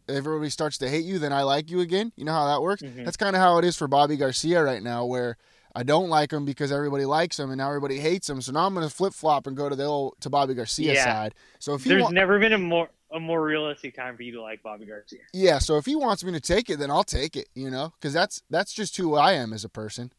[0.08, 2.12] everybody starts to hate you, then I like you again.
[2.16, 2.82] You know how that works?
[2.82, 3.04] Mhm.
[3.04, 5.36] That's kind of how it is for Bobby Garcia right now, where
[5.74, 8.42] I don't like him because everybody likes him and now everybody hates him.
[8.42, 10.92] So now I'm going to flip flop and go to the old, to Bobby Garcia
[10.94, 11.04] Yeah.
[11.04, 11.34] side.
[11.60, 14.42] So if there's wa- never been a more a more realistic time for you to
[14.42, 15.20] like Bobby Garcia.
[15.34, 17.48] yeah, so if he wants me to take it, then I'll take it.
[17.54, 20.12] You know, because that's that's just who I am as a person.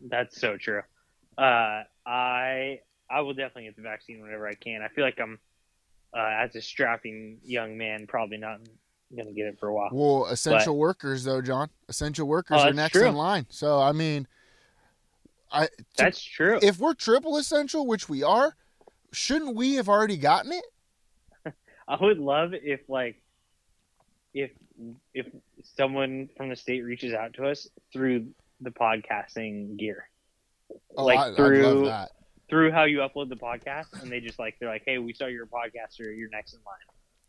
[0.00, 0.82] That's so true.
[1.38, 2.80] Uh, I
[3.12, 4.82] I will definitely get the vaccine whenever I can.
[4.82, 5.38] I feel like I'm
[6.16, 8.60] uh, as a strapping young man, probably not
[9.14, 9.90] going to get it for a while.
[9.92, 11.68] Well, essential workers though, John.
[11.88, 13.06] Essential workers Oh, are next true.
[13.06, 13.46] in line.
[13.50, 14.26] So I mean,
[15.50, 16.58] I to- That's true.
[16.62, 18.56] if we're triple essential, which we are,
[19.12, 20.64] shouldn't we have already gotten it?
[21.88, 23.20] I would love if like
[24.32, 24.50] if
[25.12, 25.26] if
[25.76, 28.28] someone from the state reaches out to us through
[28.62, 30.08] the podcasting gear.
[30.96, 32.10] Oh, Like I, through- love that.
[32.52, 35.24] Through how you upload the podcast and they just like they're like, Hey, we saw
[35.24, 36.76] your podcast, or podcaster, you're next in line.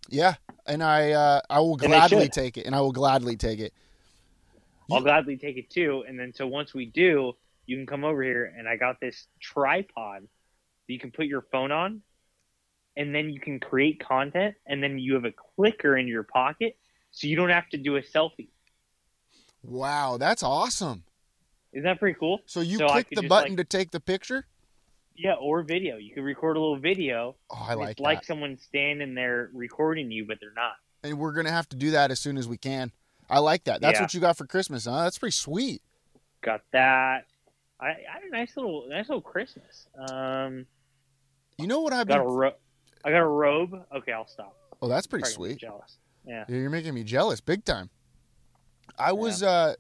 [0.09, 0.36] Yeah,
[0.67, 3.73] and I uh, I will gladly take it, and I will gladly take it.
[4.91, 6.03] I'll gladly take it too.
[6.05, 9.27] And then so once we do, you can come over here and I got this
[9.39, 12.01] tripod that you can put your phone on
[12.97, 16.75] and then you can create content and then you have a clicker in your pocket
[17.12, 18.49] so you don't have to do a selfie.
[19.63, 21.05] Wow, that's awesome.
[21.71, 22.41] Isn't that pretty cool?
[22.45, 24.45] So you So click the button like- to take the picture.
[25.15, 25.97] Yeah, or video.
[25.97, 27.36] You can record a little video.
[27.52, 28.04] Oh, I like it's that.
[28.04, 30.73] like someone standing there recording you, but they're not.
[31.04, 32.91] and we're gonna have to do that as soon as we can.
[33.30, 33.82] I like that.
[33.82, 34.04] That's Yeah.
[34.04, 35.04] what you got for Christmas, huh?
[35.04, 35.82] That's pretty sweet.
[36.41, 37.26] Got that.
[37.80, 39.88] I, I had a nice little nice little Christmas.
[40.10, 40.65] Um,
[41.58, 42.28] You know what I've got been?
[42.28, 42.56] a ro-
[43.06, 43.86] I got a robe.
[43.95, 44.56] Okay, I'll stop.
[44.82, 45.60] oh, that's pretty Probably sweet.
[45.60, 45.97] Jealous.
[46.26, 46.45] Yeah.
[46.47, 47.89] Yeah, You're making me jealous, big time.
[48.97, 49.76] I was uh,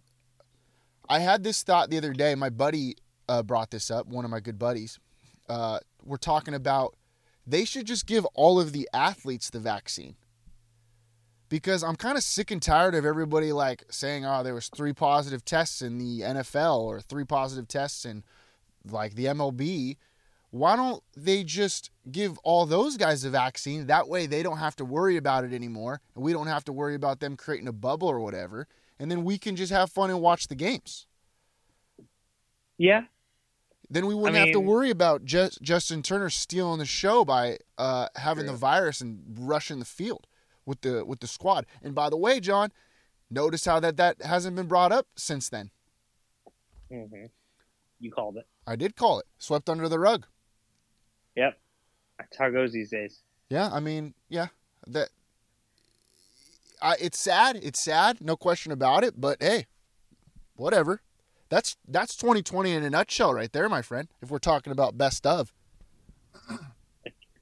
[1.09, 2.35] I had this thought the other day.
[2.35, 2.95] My buddy
[3.29, 4.07] uh, brought this up.
[4.07, 4.99] One of my good buddies.
[5.47, 6.95] Uh, we're talking about
[7.45, 10.15] they should just give all of the athletes the vaccine
[11.53, 14.91] because I'm kind of sick and tired of everybody like saying, "Oh, there was three
[14.91, 18.23] positive tests in the NFL or three positive tests in
[18.89, 19.97] like the MLB."
[20.49, 23.87] Why don't they just give all those guys the vaccine?
[23.87, 26.73] That way they don't have to worry about it anymore, and we don't have to
[26.73, 30.09] worry about them creating a bubble or whatever, and then we can just have fun
[30.09, 31.05] and watch the games.
[32.79, 33.03] Yeah,
[33.89, 37.57] Then we wouldn't I have to worry about just Justin Turner stealing the show by
[37.77, 40.25] uh, having the virus and rushing the field
[40.65, 41.65] with the with the squad.
[41.81, 42.71] And by the way, John,
[43.29, 45.71] notice how that that hasn't been brought up since then.
[46.89, 47.25] hmm
[47.99, 48.45] you called it.
[48.67, 50.25] I did call it swept under the rug.
[51.35, 51.57] Yep,
[52.19, 53.21] that's how it goes these days.
[53.49, 54.47] Yeah, I mean, yeah,
[54.87, 55.09] that.
[56.81, 57.55] I, it's sad.
[57.61, 59.19] It's sad, no question about it.
[59.19, 59.67] But hey,
[60.55, 61.01] whatever.
[61.53, 64.07] That's that's 2020 in a nutshell, right there, my friend.
[64.23, 65.53] If we're talking about best of.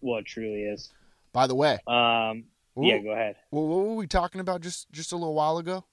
[0.02, 0.92] Well, it truly is.
[1.32, 2.44] By the way, Um,
[2.78, 2.88] Ooh.
[2.88, 3.38] yeah, go ahead.
[3.52, 5.86] well, what were we talking about just just a little while ago?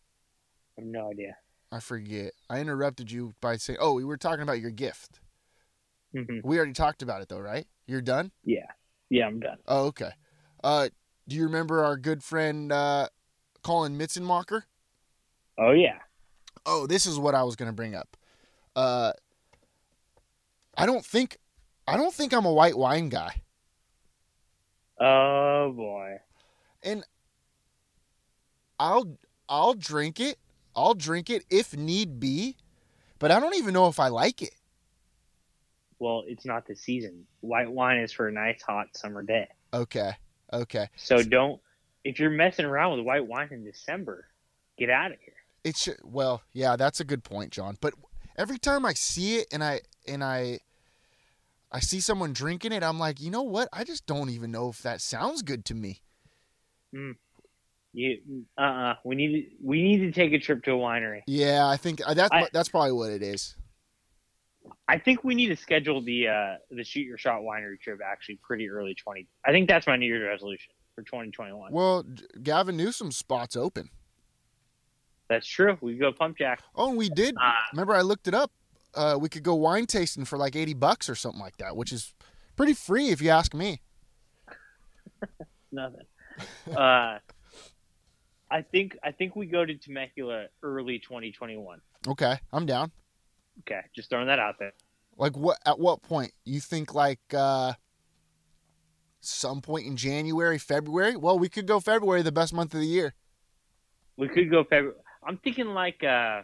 [0.76, 1.37] I have no idea.
[1.70, 2.33] I forget.
[2.50, 5.20] I interrupted you by saying, "Oh, we were talking about your gift."
[6.12, 7.68] hmm We already talked about it, though, right?
[7.87, 8.33] You're done.
[8.42, 8.66] Yeah,
[9.11, 9.59] yeah, I'm done.
[9.68, 10.11] Oh, okay.
[10.64, 10.88] Uh,
[11.28, 13.11] do you remember our good friend uh,
[13.62, 14.62] Colin Mitzenmacher?
[15.57, 15.98] Oh yeah.
[16.70, 18.14] Oh, this is what I was going to bring up.
[18.76, 19.12] Uh,
[20.76, 21.38] I don't think,
[21.87, 23.40] I don't think I'm a white wine guy,
[25.00, 26.18] Oh boy.
[26.83, 27.04] and
[28.78, 29.16] I'll
[29.48, 30.37] I'll drink it.
[30.76, 32.57] I'll drink it if need be,
[33.18, 34.54] but I don't even know if I like it.
[35.98, 37.26] Well, it's not the season.
[37.40, 39.48] White wine is for a nice hot summer day.
[39.72, 40.12] Okay,
[40.52, 40.88] okay.
[40.96, 41.61] So don't.
[42.04, 44.26] If you're messing around with white wine in December,
[44.76, 45.35] get out of here.
[45.64, 47.76] It's well, yeah, that's a good point, John.
[47.80, 47.94] But
[48.36, 50.60] every time I see it and I and I
[51.70, 53.68] I see someone drinking it, I'm like, you know what?
[53.72, 56.00] I just don't even know if that sounds good to me.
[57.92, 58.18] You,
[58.56, 61.22] uh, uh we need to, we need to take a trip to a winery.
[61.26, 63.56] Yeah, I think uh, that's I- that's probably what it is.
[64.86, 68.38] I think we need to schedule the uh the shoot your shot winery trip actually
[68.42, 69.26] pretty early twenty.
[69.44, 71.72] I think that's my New Year's resolution for twenty twenty one.
[71.72, 73.90] Well, G- Gavin Newsom's spot's open.
[75.28, 75.76] That's true.
[75.80, 76.62] We could go pump jack.
[76.74, 77.34] Oh, and we did.
[77.36, 78.50] Uh, Remember, I looked it up.
[78.94, 81.92] Uh, we could go wine tasting for like eighty bucks or something like that, which
[81.92, 82.14] is
[82.56, 83.80] pretty free if you ask me.
[85.72, 86.06] Nothing.
[86.74, 87.18] uh,
[88.50, 91.80] I think I think we go to Temecula early twenty twenty one.
[92.06, 92.90] Okay, I'm down.
[93.60, 94.72] Okay, just throwing that out there.
[95.18, 95.58] Like what?
[95.66, 97.74] At what point you think like uh,
[99.20, 101.16] some point in January, February?
[101.16, 103.14] Well, we could go February, the best month of the year.
[104.16, 104.96] We could go February.
[105.22, 106.42] I'm thinking like uh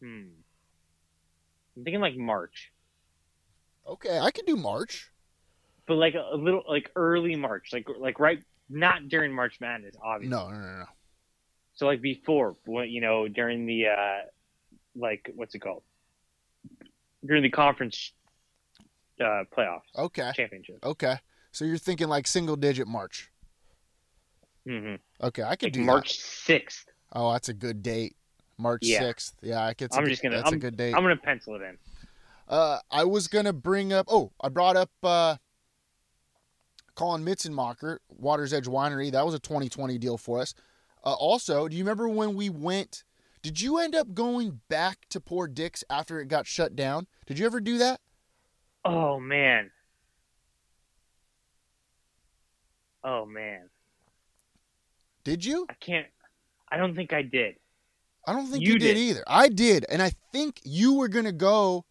[0.00, 0.28] hmm.
[1.76, 2.72] I'm thinking like March.
[3.86, 5.10] Okay, I could do March.
[5.86, 7.70] But like a, a little like early March.
[7.72, 10.36] Like like right not during March Madness, obviously.
[10.36, 10.84] No, no, no, no.
[11.74, 14.20] So like before you know, during the uh
[14.96, 15.82] like what's it called?
[17.24, 18.12] During the conference
[19.20, 19.82] uh playoffs.
[19.96, 20.78] Okay, Championship.
[20.82, 21.16] okay.
[21.52, 23.30] So you're thinking like single digit March.
[24.66, 25.80] Hmm Okay, I could Like do.
[25.82, 26.86] March sixth.
[27.12, 28.16] Oh, that's a good date.
[28.58, 29.00] March Yeah.
[29.00, 29.34] sixth.
[29.42, 29.92] Yeah, I could.
[29.92, 30.94] I'm just gonna That's I'm, a good date.
[30.94, 31.78] I'm gonna pencil it in.
[32.48, 34.06] Uh, I was gonna bring up.
[34.08, 35.36] Oh, I brought up uh,
[36.94, 39.10] Colin Mitzenmacher, Water's Edge Winery.
[39.10, 40.54] That was a 2020 deal for us.
[41.04, 43.04] Uh, also, do you remember when we went?
[43.42, 47.06] Did you end up going back to Poor Dick's after it got shut down?
[47.26, 48.00] Did you ever do that?
[48.84, 49.70] Oh man.
[53.02, 53.68] Oh man.
[55.24, 55.66] Did you?
[55.68, 56.06] I can't
[56.68, 57.56] I don't think I did.
[58.26, 58.96] I don't think you, You did did.
[58.96, 59.24] either.
[59.26, 61.84] I did, and I think you were gonna go.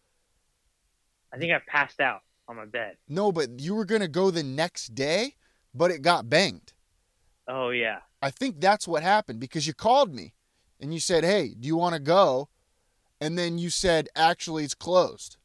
[1.32, 2.96] I think I passed out on my bed.
[3.08, 5.36] No, but you were gonna go the next day,
[5.72, 6.72] but it got banged.
[7.48, 8.00] Oh yeah.
[8.22, 10.34] I think that's what happened because you called me
[10.80, 12.48] and you said, "Hey, do you want to go?"
[13.20, 15.36] And then you said, "Actually, it's closed."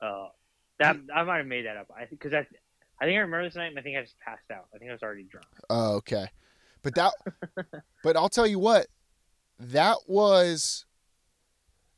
[0.00, 0.28] Uh
[0.78, 1.90] that I might have made that up.
[1.96, 2.46] I think cuz I
[3.00, 4.66] I think I remember this night and I think I just passed out.
[4.74, 5.46] I think I was already drunk.
[5.70, 6.26] Oh, okay.
[6.82, 7.12] But that
[8.02, 8.86] but I'll tell you what.
[9.60, 10.84] That was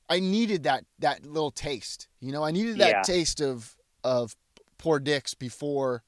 [0.08, 2.08] I needed that that little taste.
[2.20, 3.02] You know, I needed that Yeah.
[3.02, 4.36] taste of of
[4.78, 6.02] poor dicks before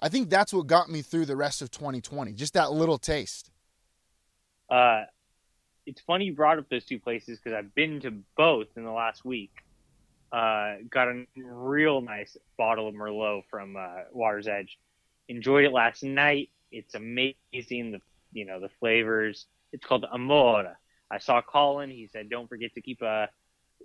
[0.00, 2.32] I think that's what got me through the rest of 2020.
[2.32, 3.50] Just that little taste.
[4.70, 5.04] Uh
[5.84, 8.90] it's funny you brought up those two places cuz I've been to both in the
[8.92, 9.64] last week.
[10.32, 14.78] Uh got a real nice bottle of Merlot from uh, Water's Edge.
[15.28, 16.48] Enjoyed it last night.
[16.70, 17.36] It's amazing.
[17.52, 18.00] The
[18.32, 19.46] you know the flavors.
[19.72, 20.78] It's called Amore.
[21.10, 21.90] I saw Colin.
[21.90, 23.26] He said, "Don't forget to keep uh,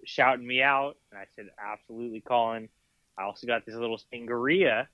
[0.06, 2.70] shouting me out," and I said, "Absolutely, Colin."
[3.18, 4.88] I also got this little sangria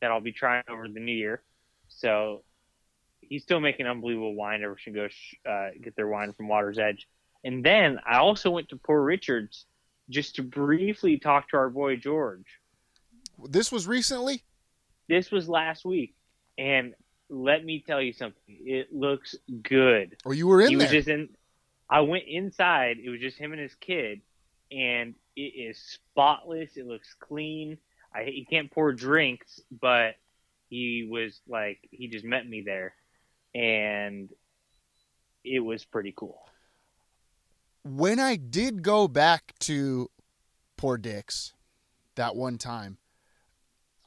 [0.00, 1.42] that I'll be trying over the new year.
[1.88, 2.42] So
[3.20, 4.56] he's still making unbelievable wine.
[4.56, 7.06] Everyone should go sh- uh, get their wine from Water's Edge.
[7.44, 9.66] And then I also went to Poor Richard's
[10.10, 12.46] just to briefly talk to our boy George.
[13.48, 14.42] This was recently.
[15.08, 16.14] This was last week,
[16.58, 16.94] and
[17.28, 18.40] let me tell you something.
[18.46, 20.16] It looks good.
[20.24, 20.86] Or you were in he there.
[20.86, 21.28] was just in.
[21.90, 22.98] I went inside.
[23.02, 24.20] It was just him and his kid,
[24.70, 26.76] and it is spotless.
[26.76, 27.78] It looks clean.
[28.14, 30.14] I he can't pour drinks, but
[30.68, 32.94] he was like he just met me there,
[33.54, 34.30] and
[35.44, 36.40] it was pretty cool.
[37.84, 40.08] When I did go back to
[40.76, 41.54] Poor Dick's
[42.16, 42.98] that one time,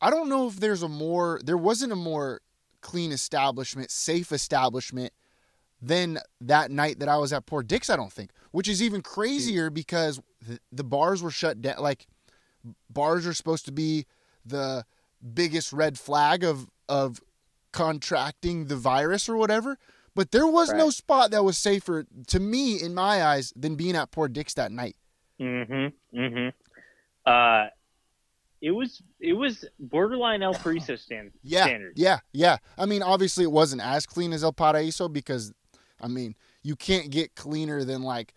[0.02, 2.42] I don't know if there's a more there wasn't a more
[2.82, 5.12] clean establishment, safe establishment
[5.82, 8.32] than that night that I was at Poor Dick's, I don't think.
[8.52, 10.22] Which is even crazier because
[10.72, 12.08] the, bars were shut down like
[12.90, 14.06] bars are supposed to be
[14.46, 14.86] the
[15.34, 17.20] biggest red flag of of
[17.72, 19.78] contracting the virus or whatever.
[20.16, 23.96] But there was no spot that was safer to me in my eyes than being
[23.96, 24.96] at Poor Dick's that night.
[25.42, 26.18] Mm-hmm.
[26.18, 26.50] Mm-hmm.
[27.30, 27.68] Uh,
[28.62, 32.00] it was it was borderline El Paraiso stand, Yeah, standards.
[32.00, 32.58] yeah, yeah.
[32.78, 35.54] I mean, obviously it wasn't as clean as El Paraíso because,
[36.00, 38.34] I mean, you can't get cleaner than like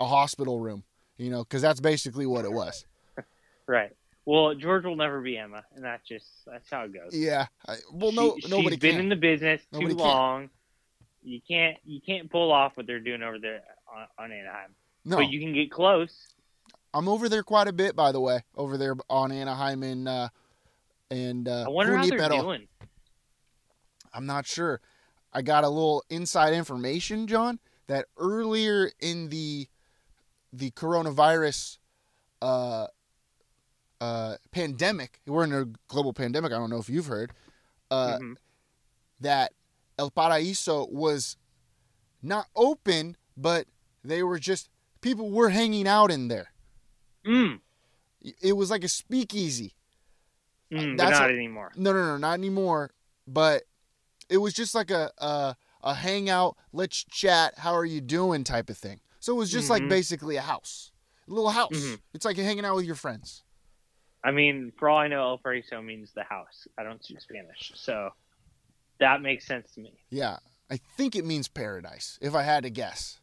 [0.00, 0.82] a hospital room,
[1.16, 2.84] you know, because that's basically what it was.
[3.68, 3.92] Right.
[4.26, 7.14] Well, George will never be Emma, and that's just that's how it goes.
[7.16, 7.46] Yeah.
[7.68, 9.00] I, well, no, She- nobody she's been can.
[9.02, 9.96] in the business too can.
[9.96, 10.50] long.
[11.22, 13.60] You can't you can't pull off what they're doing over there
[13.92, 16.14] on, on Anaheim, no, but you can get close.
[16.92, 20.28] I'm over there quite a bit, by the way, over there on Anaheim and uh,
[21.10, 22.68] and uh, I wonder how they're doing.
[24.12, 24.80] I'm not sure.
[25.32, 29.68] I got a little inside information, John, that earlier in the
[30.52, 31.78] the coronavirus
[32.42, 32.86] uh,
[34.00, 36.52] uh, pandemic, we're in a global pandemic.
[36.52, 37.32] I don't know if you've heard
[37.90, 38.36] uh, Mhm.
[39.20, 39.52] that
[40.00, 41.36] El Paraíso was
[42.22, 43.66] not open, but
[44.02, 44.70] they were just
[45.02, 46.52] people were hanging out in there.
[47.26, 47.60] Mm,
[48.40, 49.74] It was like a speakeasy.
[50.72, 51.72] mm, That's not a- anymore.
[51.76, 52.90] No, no, no, not anymore.
[53.26, 53.64] But
[54.30, 58.70] it was just like a a, a hangout, let's chat, how are you doing type
[58.70, 59.00] of thing.
[59.20, 59.88] So it was just like Mhm.
[59.90, 60.92] basically a house,
[61.28, 61.72] a little house.
[61.72, 62.00] Mhm.
[62.14, 63.44] It's like hanging out with your friends.
[64.24, 66.66] I mean, for all I know, El Paraiso means the house.
[66.78, 68.10] I don't speak Spanish, so
[69.00, 69.98] that makes sense to me.
[70.10, 70.36] Yeah,
[70.70, 73.20] I think it means paradise, if I had to guess.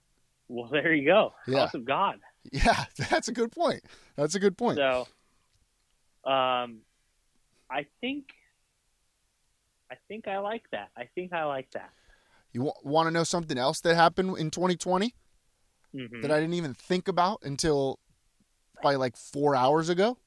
[0.48, 1.34] Well, there you go.
[1.48, 1.62] Yeah.
[1.62, 2.20] House of God.
[2.52, 3.84] Yeah, that's a good point.
[4.16, 4.78] That's a good point.
[4.78, 5.08] So,
[6.30, 6.80] um,
[7.70, 8.26] I think,
[9.92, 10.90] I think I like that.
[10.98, 11.92] I think I like that.
[12.54, 15.14] You w- want to know something else that happened in 2020
[15.94, 18.00] hmm that I didn't even think about until
[18.82, 20.18] probably like four hours ago?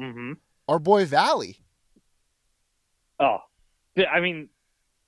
[0.00, 0.32] Mm-hmm.
[0.68, 1.58] Our boy Valley.
[3.18, 3.38] Oh,
[4.04, 4.48] I mean,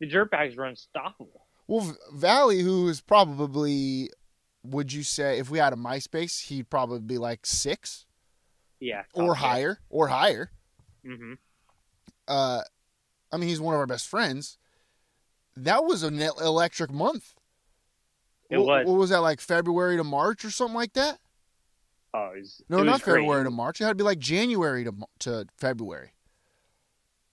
[0.01, 1.47] the dirtbags were unstoppable.
[1.67, 4.11] Well, Valley, who is probably,
[4.63, 8.07] would you say, if we had a MySpace, he'd probably be like six
[8.81, 10.51] Yeah, or higher, or higher.
[11.05, 11.35] Mm-hmm.
[12.27, 12.63] Uh,
[13.31, 14.57] I mean, he's one of our best friends.
[15.57, 17.35] That was an electric month.
[18.51, 18.87] It Wh- was.
[18.87, 21.19] What was that like February to March or something like that?
[22.15, 23.03] Oh, it was, No, not.
[23.03, 23.81] February to March.
[23.81, 26.13] It had to be like January to to February.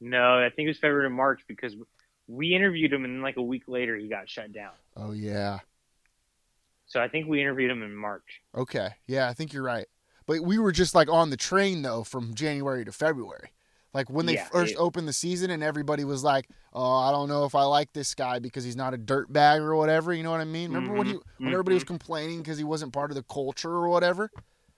[0.06, 1.76] No, I think it was February to March because
[2.28, 4.72] we interviewed him, and then like a week later, he got shut down.
[4.96, 5.60] Oh yeah.
[6.86, 8.41] So I think we interviewed him in March.
[8.56, 8.89] Okay.
[9.08, 9.88] Yeah, I think you're right.
[10.28, 13.50] But we were just like on the train though from January to February.
[13.94, 17.12] Like when they Yeah, first it- opened the season and everybody was like, "Oh, I
[17.12, 20.13] don't know if I like this guy because he's not a dirt bag or whatever."
[20.13, 20.72] You know what I mean?
[20.72, 21.88] Remember when he when everybody was mhm.
[21.88, 24.30] complaining because he wasn't part of the culture or whatever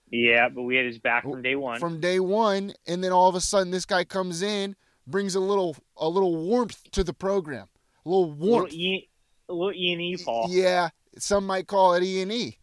[0.10, 1.80] Yeah, but we had his back from day one.
[1.80, 4.76] from day one, and then all of a sudden this guy comes in,
[5.08, 7.67] brings a little a little warmth to the program,
[8.06, 8.74] a little a little warmth.
[8.74, 9.10] E,
[9.50, 10.48] a little E and E Paul.
[10.50, 12.58] Yeah, some might call it E and E,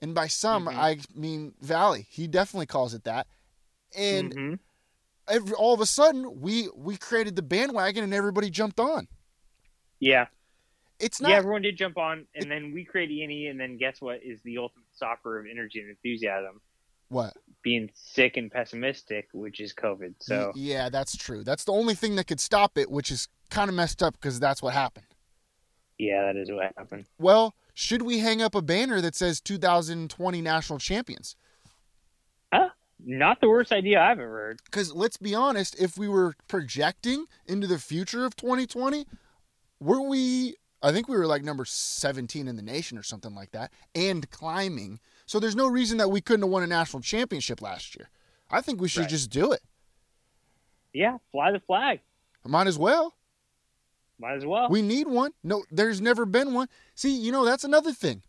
[0.00, 0.74] and by some Mhm.
[0.76, 2.06] I mean Valley.
[2.08, 3.26] He definitely calls it that.
[3.96, 4.58] And Mhm.
[5.28, 9.08] every, all of a sudden, we we created the bandwagon, and everybody jumped on.
[10.00, 10.26] yeah,
[11.00, 11.30] It's not.
[11.30, 11.36] yeah.
[11.38, 14.22] Everyone did jump on, and then we create E and E, and then guess what
[14.22, 16.60] is the ultimate stopper of energy and enthusiasm?
[17.08, 17.34] what?
[17.62, 20.14] Being sick and pessimistic, which is COVID.
[20.20, 21.42] So yeah, that's true.
[21.44, 24.38] That's the only thing that could stop it, which is kind of messed up because
[24.40, 25.06] that's what happened.
[25.98, 27.06] yeah, that is what happened.
[27.18, 31.36] Well, should we hang up a banner that says 2020 national champions?
[33.04, 34.60] Not the worst idea I've ever heard.
[34.64, 39.06] Because let's be honest, if we were projecting into the future of 2020,
[39.80, 40.56] weren't we?
[40.82, 44.28] I think we were like number 17 in the nation or something like that, and
[44.30, 44.98] climbing.
[45.28, 48.08] So there's no reason that we couldn't have won a national championship last year.
[48.50, 49.10] I think we should Right.
[49.10, 49.62] just do it.
[50.94, 52.00] Yeah, fly the flag.
[52.46, 53.14] Might as well.
[54.18, 54.70] Might as well.
[54.70, 55.32] We need one.
[55.44, 56.68] No, there's never been one.
[56.94, 58.22] See, you know, that's another thing.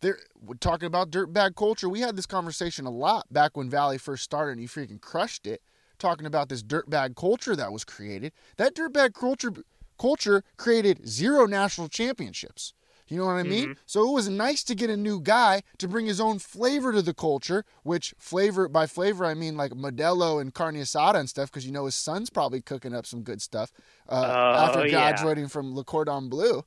[0.00, 1.90] There, we're talking about dirtbag culture.
[1.90, 5.46] We had this conversation a lot back when Valley first started and you freaking crushed
[5.46, 5.62] it,
[5.98, 8.32] talking about this dirtbag culture that was created.
[8.56, 9.52] That dirtbag culture
[9.98, 12.72] culture created zero national championships.
[13.06, 13.76] You know what I mean?
[13.84, 17.02] So it was nice to get a new guy to bring his own flavor to
[17.02, 21.50] the culture, which flavor by flavor I mean like Modelo and carne asada and stuff,
[21.50, 23.70] because you know his son's probably cooking up some good stuff
[24.08, 24.92] uh, Oh, after yeah.
[24.92, 26.64] graduating from Le Cordon Bleu.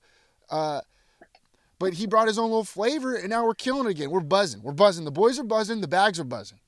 [0.49, 0.81] Uh,
[1.79, 4.09] but he brought his own little flavor, and now we're killing it again.
[4.11, 4.61] We're buzzing.
[4.63, 5.05] We're buzzing.
[5.05, 5.81] The boys are buzzing.
[5.81, 6.59] The bags are buzzing.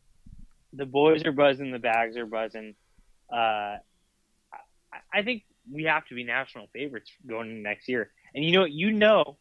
[0.74, 2.76] the boys are buzzing, the bags are buzzing.
[3.32, 3.78] Uh,
[4.52, 8.12] I, I think we have to be national favorites going into next year.
[8.36, 8.72] And you know, what?
[8.72, 9.38] you know,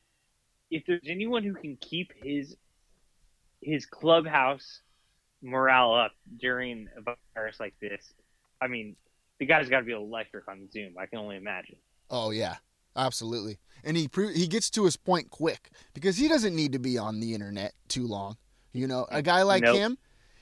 [0.71, 2.57] if there's anyone who can keep his
[3.61, 4.81] his clubhouse
[5.43, 8.13] morale up during a virus like this,
[8.61, 8.97] I mean,
[9.39, 10.95] the guy's got to be electric on Zoom.
[10.99, 11.77] I can only imagine.
[12.11, 12.57] Oh yeah,
[12.97, 13.59] absolutely.
[13.85, 16.99] And he pro- he gets to his point quick because he doesn't need to be
[16.99, 18.37] on the internet too long.
[18.73, 19.77] You know, a guy like Nope.
[19.77, 19.99] him,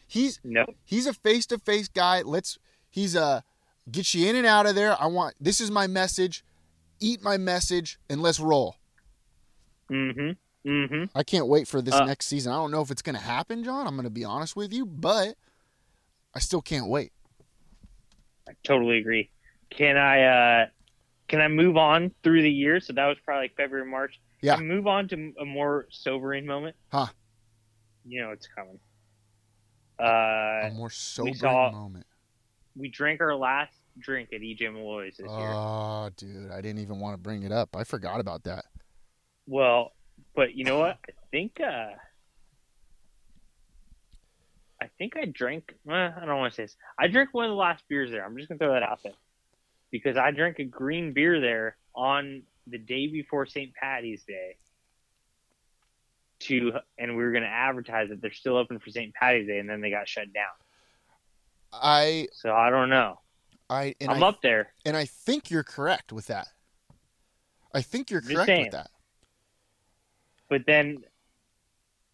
[0.07, 2.23] he's No, he's a face to face guy.
[2.23, 2.59] Let's
[2.91, 3.45] he's a
[3.91, 5.01] get you in and out of there.
[5.01, 6.45] I want this is my message.
[6.99, 8.77] Eat my message and let's roll.
[9.91, 11.05] Mm-hmm, mm-hmm.
[11.15, 12.53] I can't wait for this Uh, next season.
[12.53, 13.87] I don't know if it's going to happen, John.
[13.87, 15.37] I'm going to be honest with you, but
[16.35, 17.13] I still can't wait.
[18.49, 19.31] I totally agree.
[19.71, 20.23] Can I
[20.63, 20.67] uh
[21.29, 22.79] can I move on through the year?
[22.79, 24.21] So that was probably like February, March.
[24.41, 24.57] Yeah.
[24.59, 26.77] Move on to a more sobering moment.
[26.93, 27.07] Huh.
[28.05, 28.79] You know it's coming.
[29.99, 32.07] Uh, A more sobering saw- moment.
[32.77, 35.51] we drank our last drink at EJ Malloy's this year.
[35.53, 37.75] Oh, dude, I didn't even want to bring it up.
[37.75, 38.67] I forgot about that.
[39.47, 39.93] Well,
[40.35, 40.99] but you know what?
[41.09, 41.91] I think uh
[44.81, 45.75] I think I drank.
[45.89, 46.77] eh, I don't want to say this.
[46.99, 48.25] I drank one of the last beers there.
[48.25, 49.15] I'm just gonna throw that out there
[49.91, 53.73] because I drank a green beer there on the day before St.
[53.75, 54.57] Patty's Day.
[56.41, 59.15] To and we were gonna advertise that they're still open for St.
[59.15, 60.45] Patty's Day, and then they got shut down.
[61.73, 63.21] I So I don't know.
[63.71, 64.73] I and I'm I, up there.
[64.85, 66.49] and I think you're correct with that.
[67.75, 68.63] I think you're Just correct saying.
[68.65, 68.91] with that.
[70.49, 70.99] But then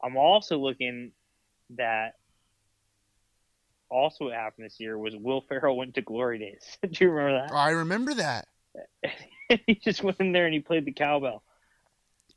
[0.02, 1.12] I'm also looking
[1.76, 2.16] that
[3.88, 6.78] also what happened this year was Will Ferrell went to Glory Days.
[6.90, 7.54] Do you remember that?
[7.54, 8.48] I remember that.
[9.02, 9.60] that?
[9.66, 11.42] he just went in there and he played the cowbell,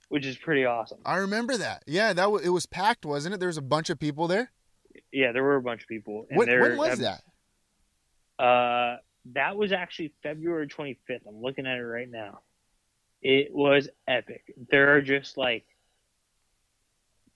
[0.09, 0.99] which is pretty awesome.
[1.05, 1.83] I remember that.
[1.87, 3.39] Yeah, that w- it was packed, wasn't it?
[3.39, 4.51] There was a bunch of people there.
[5.11, 6.27] Yeah, there were a bunch of people.
[6.29, 8.43] And When, there- when was um, that?
[8.43, 8.97] Uh,
[9.33, 11.21] that was actually February 25th.
[11.27, 12.41] I'm looking at it right now.
[13.21, 14.53] It was epic.
[14.69, 15.65] There are just like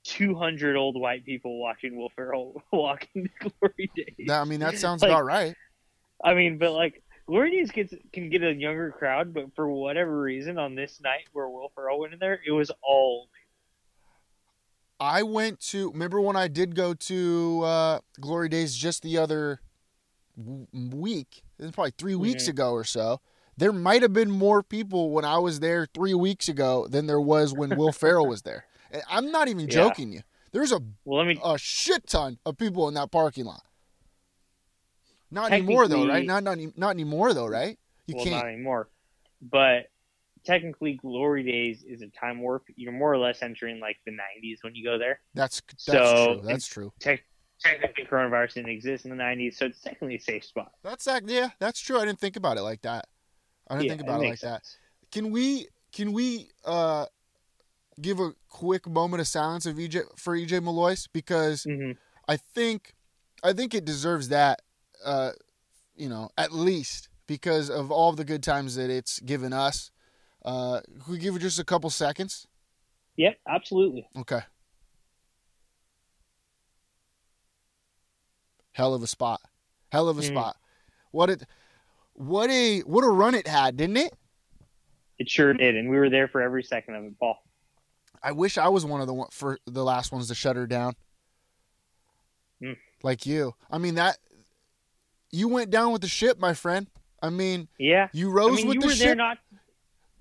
[0.06, 4.28] 200 old white people watching Will Ferrell walk into Glory Days.
[4.28, 5.56] That- I mean, that sounds Like- about right.
[6.24, 10.20] I mean, but like Glory Days gets can get a younger crowd, but for whatever
[10.20, 13.30] reason, on this night where Will Ferrell went in there, it was all
[15.00, 19.62] I went to remember when I did go to uh, Glory Days just the other
[20.74, 21.44] week.
[21.58, 22.50] It was probably 3 weeks Mhm.
[22.50, 23.22] ago or so.
[23.56, 27.20] There might have been more people when I was there three weeks ago than there
[27.22, 28.66] was when Will Ferrell was there.
[29.10, 29.74] I'm not even Yeah.
[29.76, 30.22] joking you.
[30.52, 31.20] There's a well.
[31.24, 33.64] Let me a shit ton of people in that parking lot.
[35.32, 36.26] Not anymore though, right?
[36.26, 37.78] Not not not anymore though, right?
[38.08, 38.36] You well, can't.
[38.38, 38.90] not anymore.
[39.42, 39.90] But
[40.44, 42.64] technically, Glory Days is a time warp.
[42.76, 45.20] You're more or less entering like the 90s when you go there.
[45.36, 46.42] That's that's So- true.
[46.44, 46.94] That's true.
[47.00, 47.24] Tech
[47.60, 50.72] technically, coronavirus didn't exist in the 90s, so it's technically a safe spot.
[50.82, 51.28] That's that.
[51.28, 52.00] Yeah, that's true.
[52.00, 53.08] I didn't think about it like that.
[53.68, 54.64] I didn't Yeah, think about it like makes that.
[55.12, 57.06] Can we can we uh
[58.02, 61.98] give a quick moment of silence of EJ for EJ Malloy's because Mhm.
[62.28, 62.94] I think
[63.44, 64.62] I think it deserves that
[65.04, 65.32] uh
[65.96, 69.92] you know at least because of all the good times that it's given us.
[70.44, 72.48] Uh, can we give it just a couple seconds?
[73.18, 74.08] Yep, absolutely.
[74.18, 74.42] Okay.
[78.72, 79.42] Hell of a spot.
[79.92, 80.28] Hell of a Mm.
[80.28, 80.58] spot.
[81.12, 81.44] What it
[82.14, 84.14] what a what a run it had, didn't it?
[85.18, 87.44] It sure did, and we were there for every second of it, Paul.
[88.22, 90.68] I wish I was one of the one, for the last ones to shut her
[90.68, 90.96] down.
[92.62, 92.78] Mm.
[93.04, 93.56] Like you.
[93.72, 94.18] I mean that
[95.32, 96.88] you went down with the ship, my friend.
[97.22, 99.06] I mean, Yeah, you I rose mean, with you the were ship.
[99.06, 99.38] there not.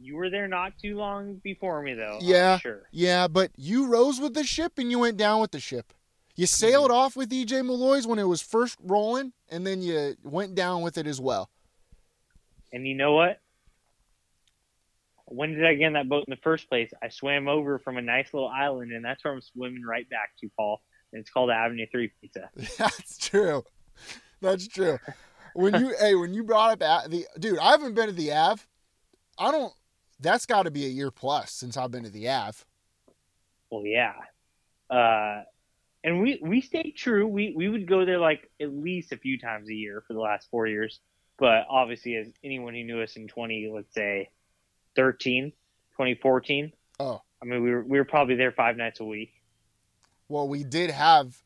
[0.00, 2.18] You were there not too long before me, though.
[2.20, 2.58] Yeah.
[2.58, 2.82] sure.
[2.92, 5.92] Yeah, but you rose with the ship and you went down with the ship.
[6.36, 10.54] You sailed off with EJ Malloy's when it was first rolling, and then you went
[10.54, 11.50] down with it as well.
[12.72, 13.40] And you know what?
[15.30, 16.90] When did I get on that boat in the first place?
[17.02, 20.30] I swam over from a nice little island, and that's where I'm swimming right back
[20.40, 20.80] to, Paul.
[21.12, 22.50] And it's called Avenue Three Pizza.
[22.78, 23.64] That's true.
[24.42, 24.98] That's true.
[25.54, 28.66] When you hey, when you brought up the dude, I haven't been to the Av.
[29.38, 29.72] I don't.
[30.20, 32.64] That's got to be a year plus since I've been to the Av.
[33.70, 34.14] Well, yeah.
[34.90, 35.42] Uh,
[36.04, 37.26] and we we stayed true.
[37.26, 40.20] We we would go there like at least a few times a year for the
[40.20, 41.00] last four years.
[41.38, 44.30] But obviously, as anyone who knew us in twenty, let's say,
[44.98, 45.52] 13,
[45.92, 49.32] 2014, Oh, I mean, we were we were probably there five nights a week.
[50.28, 51.40] well, we did have,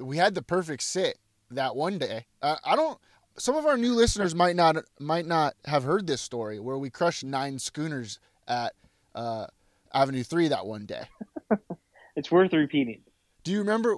[0.00, 1.18] we had the perfect sit
[1.52, 2.26] that one day.
[2.42, 2.98] Uh, I don't.
[3.38, 6.90] Some of our new listeners might not might not have heard this story where we
[6.90, 8.18] crushed nine schooners
[8.48, 8.74] at
[9.14, 9.46] uh,
[9.92, 11.04] Avenue Three that one day.
[12.16, 13.00] It's worth repeating.
[13.42, 13.96] Do you remember?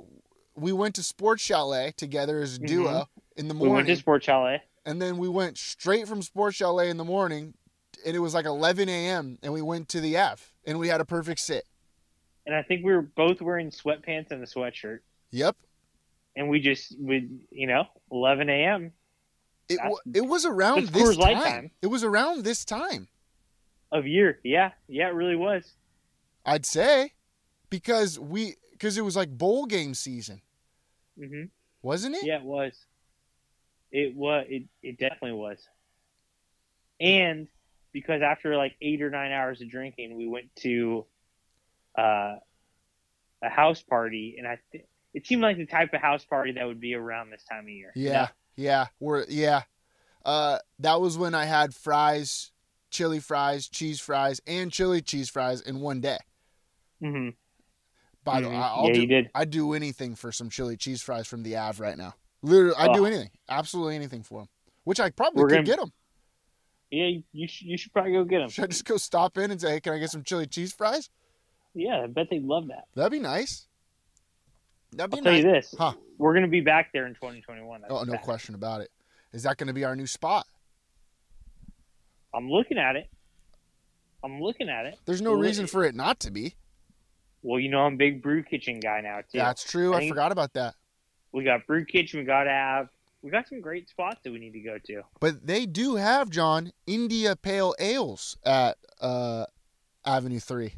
[0.54, 3.62] We went to Sports Chalet together as a duo in the Mm-hmm.
[3.62, 3.94] We went morning.
[3.94, 4.62] to Sport Chalet.
[4.86, 7.52] And then we went straight from Sports Chalet in the morning,
[8.04, 9.38] and it was like 11 a.m.
[9.42, 11.64] And we went to the F, and we had a perfect sit.
[12.46, 15.56] and I think we were both wearing sweatpants and a sweatshirt, Yep,
[16.36, 18.92] and we just would, you know, 11 a.m.
[19.68, 21.42] it wa it was around this time.
[21.42, 21.70] time.
[21.82, 23.08] It was around this time,
[23.92, 24.38] of year.
[24.44, 25.72] Yeah, yeah, it really was.
[26.44, 27.12] I'd say,
[27.70, 30.42] because we because it was like bowl game season,
[31.18, 31.46] Mm-hmm.
[31.82, 32.24] wasn't it?
[32.26, 32.72] Yeah, it was.
[33.90, 34.44] It was.
[34.48, 35.58] It, it definitely was.
[37.00, 37.48] And
[37.96, 41.06] because after like eight or nine hours of drinking, we went to
[41.98, 42.34] uh,
[43.42, 44.84] a house party, and I th-
[45.14, 47.70] it seemed like the type of house party that would be around this time of
[47.70, 47.92] year.
[47.94, 49.62] Yeah, yeah, we're yeah.
[50.26, 52.52] Uh, that was when I had fries,
[52.90, 56.18] chili fries, cheese fries, and chili cheese fries in one day.
[57.00, 57.30] hmm
[58.24, 58.50] By the Mhm.
[58.50, 59.30] way, I'll Yeah, do, you did.
[59.34, 62.14] I'd do anything for some chili cheese fries from the Av right now.
[62.42, 63.06] Literally, I'd do Oh.
[63.06, 64.48] anything, absolutely anything for them.
[64.84, 65.92] Which I probably We're could gonna- get them.
[66.96, 68.48] Yeah, you- you should, you should probably go get them.
[68.48, 70.72] Should I just go stop in and say, "Hey, can I get some chili cheese
[70.72, 71.10] fries?"
[71.74, 72.84] Yeah, I bet they'd love that.
[72.94, 73.66] That'd be nice.
[74.92, 75.92] That'd be I'll tell you this: Huh.
[76.16, 77.82] we're going to be back there in 2021.
[77.82, 78.24] That's Oh, no fact.
[78.24, 78.90] question about it.
[79.32, 80.46] Is that going to be our new spot?
[82.34, 83.08] I'm looking at it.
[84.24, 84.98] I'm looking at it.
[85.04, 86.54] There's no reason for it not to be.
[87.42, 89.38] Well, you know, I'm a big brew kitchen guy now too.
[89.38, 89.94] That's true.
[89.94, 90.74] I I forgot about that.
[91.32, 92.20] We got brew kitchen.
[92.20, 92.88] We got to have.
[93.26, 95.02] We got some great spots that we need to go to.
[95.18, 99.46] But they do have John India Pale Ales at uh,
[100.04, 100.74] Avenue Three.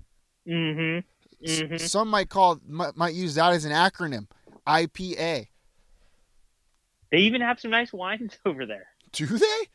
[0.49, 1.07] Mm-hmm.
[1.47, 1.79] S- Mhm.
[1.79, 4.29] Some might call might, might use that as an acronym.
[4.67, 5.49] IPA.
[7.13, 8.87] They even have some nice wines over there.
[9.13, 9.69] Do they?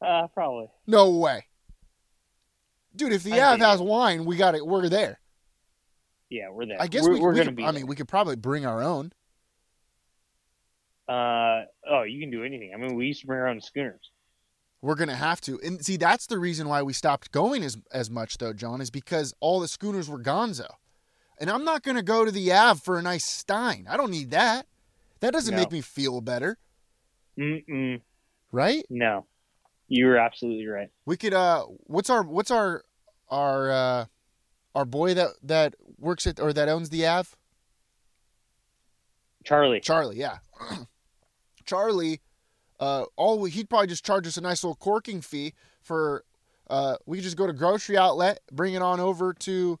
[0.00, 0.68] Uh, probably.
[0.86, 1.44] No way.
[2.96, 4.66] Dude, if the I Av think- has wine, we got it.
[4.66, 5.20] We're there.
[6.30, 6.80] Yeah, we're there.
[6.80, 7.64] I guess we're, we, we're we going to could, be.
[7.66, 9.12] I mean, we could probably bring our own.
[11.12, 12.72] Uh, oh, you can do anything.
[12.74, 14.10] I mean, we used to bring our own schooners.
[14.80, 15.60] We're gonna have to.
[15.64, 18.90] And see, that's the reason why we stopped going as as much though, John, is
[18.90, 20.66] because all the schooners were gonzo.
[21.38, 23.86] And I'm not gonna go to the Av for a nice Stein.
[23.88, 24.66] I don't need that.
[25.20, 25.60] That doesn't No.
[25.60, 26.58] make me feel better,
[27.38, 28.00] Mm-mm.
[28.50, 28.84] right?
[28.90, 29.26] No,
[29.86, 30.90] you're absolutely right.
[31.06, 32.82] We could uh what's our what's our
[33.28, 34.04] our uh
[34.74, 37.36] our boy that that works at or that owns the Av?
[39.44, 39.80] Charlie.
[39.80, 40.38] Charlie, yeah.
[41.64, 42.20] Charlie,
[42.80, 46.24] uh, all he'd probably just charge us a nice little corking fee for.
[46.70, 49.78] Uh, we could just go to grocery outlet, bring it on over to,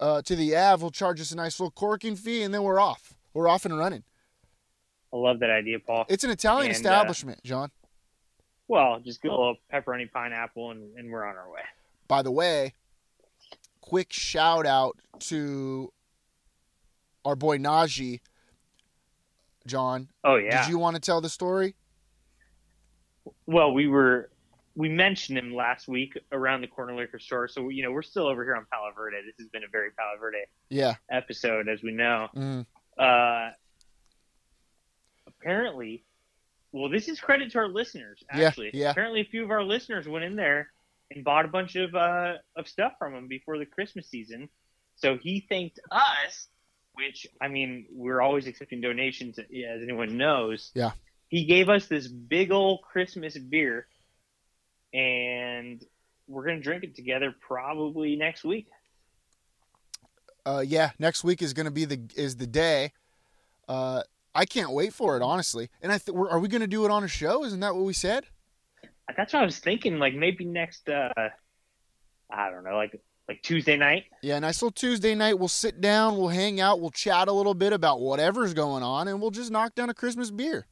[0.00, 0.80] uh, to the Av.
[0.80, 3.14] He'll charge us a nice little corking fee, and then we're off.
[3.34, 4.02] We're off and running.
[5.12, 6.06] I love that idea, Paul.
[6.08, 7.70] It's an Italian And, uh, establishment, John.
[8.66, 11.60] well, just get a little pepperoni pineapple, and, and we're on our way.
[12.08, 12.74] By the way,
[13.80, 15.92] quick shout out to
[17.24, 18.20] our boy Najee.
[19.66, 20.62] John, Oh yeah.
[20.62, 21.74] did you want to tell the story?
[23.46, 24.30] Well, we were
[24.76, 28.26] we mentioned him last week around the corner liquor store, so you know we're still
[28.26, 29.16] over here on Palo Verde.
[29.24, 30.38] This has been a very Palo Verde
[30.68, 30.94] Yeah.
[31.10, 32.28] episode, as we know.
[32.36, 32.66] Mm.
[32.98, 33.50] Uh,
[35.26, 36.04] apparently,
[36.72, 38.22] well, this is credit to our listeners.
[38.34, 38.90] Yeah, Actually, yeah.
[38.90, 40.70] apparently, a few of our listeners went in there
[41.10, 44.48] and bought a bunch of uh, of stuff from him before the Christmas season.
[44.96, 46.48] So he thanked us,
[46.94, 50.70] which I mean, we're always accepting donations, as anyone knows.
[50.74, 50.92] Yeah.
[51.28, 53.86] He gave us this big old Christmas beer,
[54.92, 55.82] and
[56.28, 58.68] we're gonna drink it together probably next week.
[60.46, 62.92] uh, yeah, next week is going to be the is the day.
[63.66, 64.02] Uh,
[64.34, 65.70] I can't wait for it, honestly.
[65.80, 67.44] And I th- we're, are we going to do it on a show?
[67.44, 68.26] Isn't that what we said?
[69.16, 69.98] That's what I was thinking.
[69.98, 71.08] Like maybe next, uh,
[72.30, 74.04] I don't know, like like Tuesday night.
[74.22, 75.38] Yeah, nice little Tuesday night.
[75.38, 79.08] We'll sit down, we'll hang out, we'll chat a little bit about whatever's going on,
[79.08, 80.66] and we'll just knock down a Christmas beer.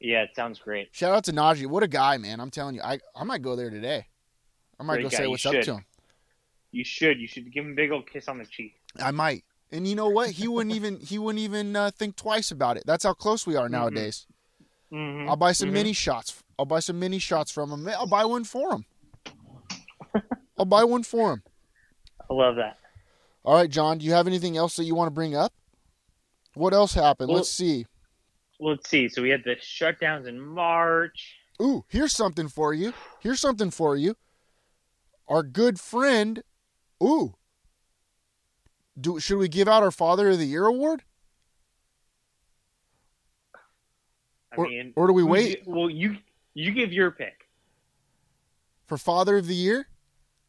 [0.00, 0.88] Yeah, it sounds great.
[0.92, 1.66] Shout out to Najee.
[1.66, 2.40] What a guy, man!
[2.40, 4.06] I'm telling you, I I might go there today.
[4.78, 5.84] I might Great go guy, say what's up to him.
[6.72, 7.20] You should.
[7.20, 8.76] You should give him a big old kiss on the cheek.
[8.98, 9.44] I might.
[9.72, 10.30] And you know what?
[10.30, 12.84] He wouldn't even he wouldn't even uh, think twice about it.
[12.86, 14.26] That's how close we are nowadays.
[14.90, 15.72] hmm I'll buy some Mhm.
[15.74, 16.42] mini shots.
[16.58, 17.86] I'll buy some mini shots from him.
[17.88, 18.84] I'll buy one for him.
[20.58, 21.42] I'll buy one for him.
[22.30, 22.78] I love that.
[23.44, 23.98] All right, John.
[23.98, 25.52] Do you have anything else that you want to bring up?
[26.54, 27.28] What else happened?
[27.28, 27.86] Well- Let's see.
[28.60, 29.08] Let's see.
[29.08, 31.34] So we had the shutdowns in March.
[31.62, 32.92] Ooh, here's something for you.
[33.20, 34.16] Here's something for you.
[35.28, 36.42] Our good friend.
[37.02, 37.34] Ooh.
[39.00, 41.04] Do should we give out our Father of the Year award,
[44.52, 46.18] I or, mean, or do we wait you- well, you
[46.54, 47.48] you give your pick.
[48.86, 49.88] for Father of the Year?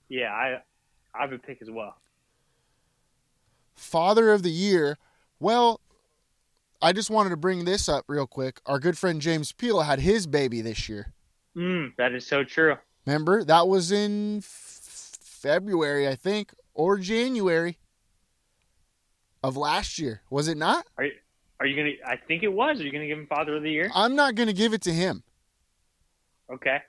[0.10, 0.62] Yeah, I
[1.14, 1.96] I a pick as well.
[3.76, 4.98] Father of the Year.
[5.40, 5.82] Well,
[6.82, 8.62] I just wanted to bring this up real quick.
[8.66, 11.14] Our good friend James Peel had his baby this year.
[11.56, 12.76] Mm, that is so true.
[13.06, 13.44] Remember?
[13.44, 17.78] That was in f- February, I think, or January
[19.44, 20.22] of last year.
[20.30, 20.86] Was it not?
[20.98, 21.12] Are you,
[21.60, 21.92] are you gonna?
[22.06, 22.80] I think it was.
[22.80, 23.92] Are you gonna give him Father of the Year?
[23.94, 25.24] I'm not going to give it to him.
[26.52, 26.80] Okay.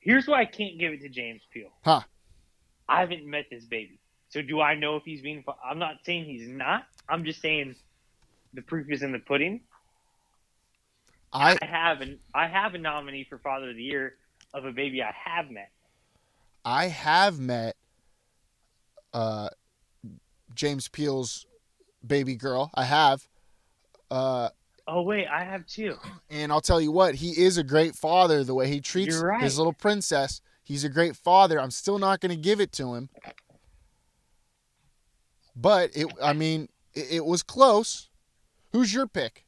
[0.00, 1.68] Here's why I can't give it to James Peel.
[1.84, 2.00] Huh.
[2.88, 5.44] I haven't met this baby, so do I know if he's being?
[5.64, 6.84] I'm not saying he's not.
[7.08, 7.74] I'm just saying
[8.54, 9.60] the proof is in the pudding.
[11.32, 14.16] I I have an I have a nominee for Father of the Year
[14.52, 15.70] of a baby I have met.
[16.64, 17.76] I have met
[19.12, 19.48] uh,
[20.54, 21.46] James Peel's
[22.06, 22.70] baby girl.
[22.74, 23.26] I have.
[24.10, 24.50] Uh,
[24.86, 25.96] Oh wait, I have two.
[26.28, 29.40] and I'll tell you what, he is a great father the way he treats right.
[29.40, 30.40] his little princess.
[30.72, 31.60] He's a great father.
[31.60, 33.10] I'm still not going to give it to him.
[35.54, 38.08] But it I mean, it, it was close.
[38.72, 39.44] Who's your pick?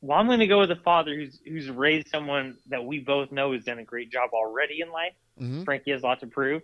[0.00, 3.30] Well, I'm going to go with a father who's who's raised someone that we both
[3.30, 5.14] know has done a great job already in life.
[5.40, 5.64] Mhm.
[5.64, 6.62] Frankie has a lot to prove,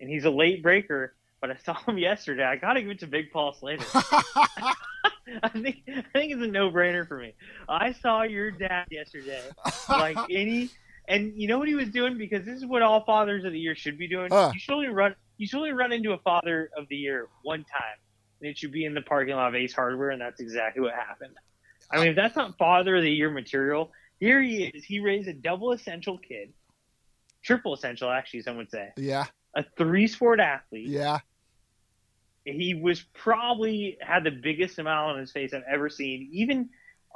[0.00, 1.16] and he's a late breaker.
[1.40, 2.44] But I saw him yesterday.
[2.44, 3.84] I got to give it to Big Paul Slater.
[5.42, 7.34] I think I think it's a no brainer for me.
[7.68, 9.42] I saw your dad yesterday,
[9.88, 10.70] like any,
[11.08, 13.58] and you know what he was doing because this is what all fathers of the
[13.58, 14.28] year should be doing.
[14.30, 14.50] Huh.
[14.52, 15.14] You should only run.
[15.38, 17.98] You should only run into a father of the year one time,
[18.40, 20.94] and it should be in the parking lot of Ace Hardware, and that's exactly what
[20.94, 21.34] happened.
[21.90, 23.90] I mean, if that's not father of the year material,
[24.20, 24.84] here he is.
[24.84, 26.52] He raised a double essential kid,
[27.42, 31.18] triple essential actually, some would say, yeah, a three sport athlete yeah.
[32.44, 36.28] he was probably had the biggest smile on his face I've ever seen.
[36.32, 36.68] Even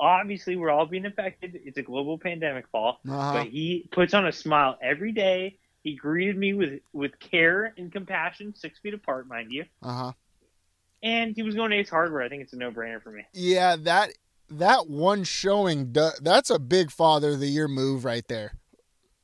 [0.03, 1.61] obviously, we're all being affected.
[1.65, 2.99] It's a global pandemic, Paul.
[3.09, 3.33] Uh-huh.
[3.35, 5.59] But he puts on a smile every day.
[5.83, 9.65] He greeted me with with care and compassion, six feet apart, mind you.
[9.83, 10.13] Uh-huh.
[11.03, 12.23] And he was going to Ace Hardware.
[12.23, 13.25] I think it's a no brainer for me.
[13.33, 14.11] Yeah, that
[14.51, 18.53] that one showing that's a big father of the year move right there.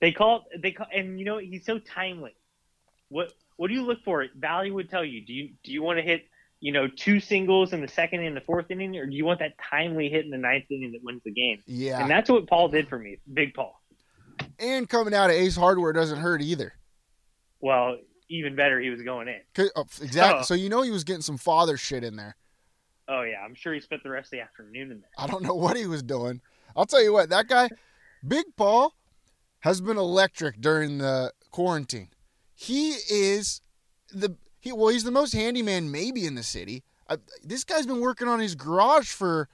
[0.00, 2.34] They call it, they call, and you know he's so timely.
[3.08, 4.26] What what do you look for?
[4.36, 5.24] Valley would tell you.
[5.24, 6.26] Do you do you want to hit
[6.60, 9.38] you know two singles in the second and the fourth inning, or do you want
[9.40, 11.62] that timely hit in the ninth inning that wins the game?
[11.66, 12.00] Yeah.
[12.00, 13.80] And that's what Paul did for me, Big Paul.
[14.58, 16.72] And coming out of Ace Hardware doesn't hurt either.
[17.60, 17.96] Well,
[18.28, 19.70] even better, he was going in.
[19.76, 20.40] oh, exactly.
[20.40, 20.42] Oh.
[20.42, 22.36] So you know he was getting some father shit in there.
[23.08, 25.10] Oh yeah, I'm sure he spent the rest of the afternoon in there.
[25.16, 26.40] I don't know what he was doing.
[26.76, 27.70] I'll tell you what, that guy,
[28.26, 28.94] Big Paul,
[29.60, 32.10] has been electric during the quarantine.
[32.54, 33.62] He is
[34.12, 36.82] the he well, he's the most handyman maybe in the city.
[37.42, 39.48] This guy's been working on his garage for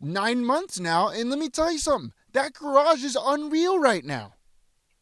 [0.00, 2.12] nine months now, and let me tell you something.
[2.32, 4.34] That garage is unreal right now.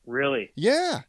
[0.07, 1.01] Really, Yeah,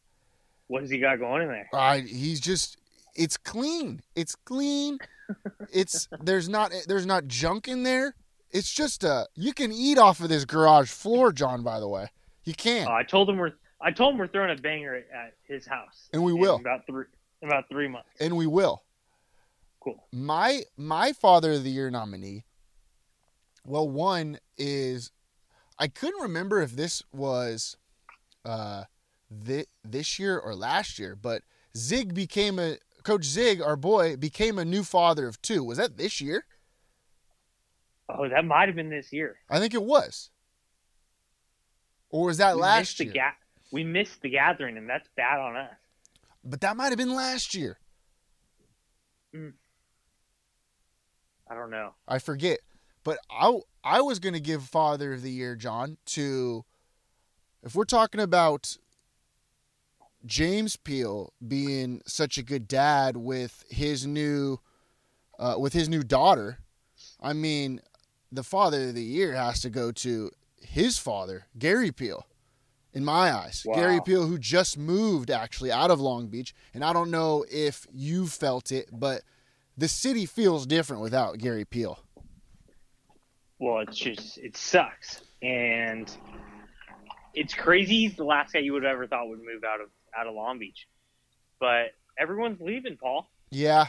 [0.68, 1.70] what has he got going in there?
[1.74, 2.78] I he's just
[3.16, 4.02] it's clean.
[4.16, 5.00] It's clean.
[5.74, 8.16] It's there's not there's not junk in there.
[8.50, 11.64] It's just uh you can eat off of this garage floor, John.
[11.64, 12.08] By the way,
[12.46, 12.88] you can.
[12.88, 15.68] Uh, I told him we're I told him we're throwing a banger at, at his
[15.68, 16.56] house, And we will.
[16.56, 17.06] about three
[17.42, 18.10] in about three months.
[18.20, 18.84] and we will.
[19.80, 20.04] Cool.
[20.12, 22.44] My my father of the year nominee.
[23.64, 25.12] Well, one is
[25.80, 27.78] I couldn't remember if this was
[28.44, 28.84] uh
[29.46, 31.44] thi- this year or last year, but
[31.76, 35.64] Zig became a Coach Zig, our boy, became a new father of two.
[35.64, 36.46] Was that this year?
[38.10, 39.38] Oh, that might have been this year.
[39.50, 40.30] I think it was.
[42.10, 43.12] Or was that we last year?
[43.14, 43.32] ga-
[43.72, 45.72] we missed the gathering, and that's bad on us.
[46.50, 47.78] But that might have been last year.
[51.50, 51.94] I don't know.
[52.08, 52.60] I forget.
[53.04, 56.66] But I I was going to give Father of the Year, John, to
[57.64, 58.78] if we're talking about
[60.26, 64.60] James Peel being such a good dad with his new
[65.40, 66.60] uh, with his new daughter.
[67.22, 67.82] I mean,
[68.32, 72.26] the Father of the Year has to go to his father, Gary Peel,
[72.98, 73.64] in my eyes.
[73.64, 73.76] Wow.
[73.76, 77.86] Gary Peel, who just moved actually out of Long Beach, and I don't know if
[77.94, 79.22] you felt it, but
[79.78, 82.00] the city feels different without Gary Peel.
[83.60, 86.12] Well, it's just it sucks, and
[87.36, 88.08] it's crazy.
[88.08, 90.34] He's the last guy you would have ever thought would move out of out of
[90.34, 90.88] Long Beach,
[91.60, 93.30] but everyone's leaving, Paul.
[93.52, 93.88] Yeah.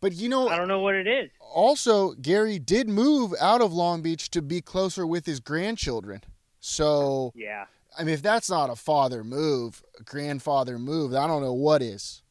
[0.00, 1.30] But you know, I don't know what it is.
[1.40, 6.22] also Gary did move out of Long Beach to be closer with his grandchildren.
[6.60, 7.66] So, Yeah,
[7.98, 11.82] I mean, if that's not a father move, a grandfather move, I don't know what
[11.82, 12.22] is.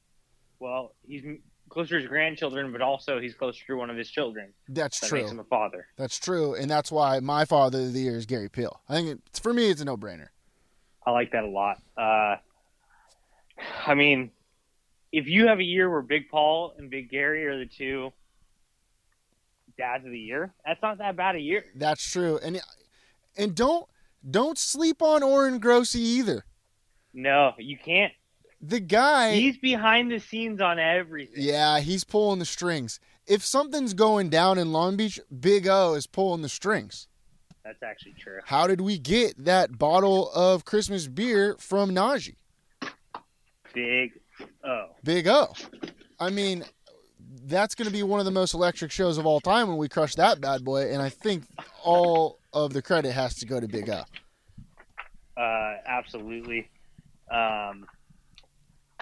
[0.60, 1.24] well, he's
[1.70, 4.54] closer to his grandchildren, but also he's closer to one of his children.
[4.70, 5.20] That's That true.
[5.20, 5.88] makes him a father.
[5.98, 8.80] That's true, and that's why my father of the year is Gary Peel.
[8.88, 10.28] I think it's for me, it's a no-brainer.
[11.06, 11.82] I like that a lot.
[11.98, 12.38] Uh,
[13.86, 14.32] I mean,
[15.12, 18.12] if you have a year where Big Paul and Big Gary are the two
[19.78, 21.66] dads of the year, that's not that bad a year.
[21.76, 22.62] That's true, and
[23.38, 23.86] and don't
[24.30, 26.46] don't sleep on Oren Grossi either.
[27.14, 28.12] No, you can't.
[28.62, 31.36] The guy, He's behind the scenes on everything.
[31.44, 33.00] yeah, he's pulling the strings.
[33.28, 37.08] If something's going down in Long Beach, Big O is pulling the strings.
[37.64, 38.40] That's actually true.
[38.46, 42.36] How did we get that bottle of Christmas beer from Najee?
[43.74, 44.12] Big
[44.64, 44.88] O.
[45.04, 45.54] Big O.
[46.20, 46.64] I mean,
[47.48, 49.88] that's going to be one of the most electric shows of all time when we
[49.88, 51.44] crush that bad boy, and I think
[51.84, 54.08] all of the credit has to go to Big Up.
[55.38, 56.70] Uh, absolutely.
[57.30, 57.86] Um,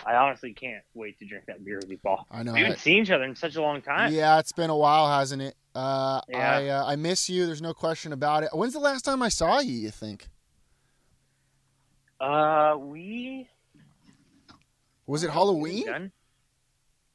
[0.06, 2.26] I honestly can't wait to drink that beer with you, Paul.
[2.32, 2.54] I know.
[2.54, 4.12] We haven't seen each other in such a long time.
[4.14, 5.56] Yeah, it's been a while, hasn't it?
[5.76, 6.52] Uh, Yeah.
[6.58, 7.46] I uh, I miss you.
[7.46, 8.50] There's no question about it.
[8.54, 9.74] When's the last time I saw you?
[9.74, 10.28] You think
[12.20, 13.48] Uh, we
[15.08, 16.12] was it Halloween?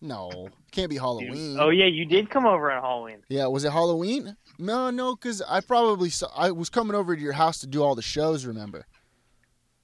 [0.00, 1.56] No, can't be Halloween.
[1.58, 3.18] Oh yeah, you did come over on Halloween.
[3.28, 4.36] Yeah, was it Halloween?
[4.58, 6.28] No, no, because I probably saw.
[6.36, 8.44] I was coming over to your house to do all the shows.
[8.46, 8.86] Remember?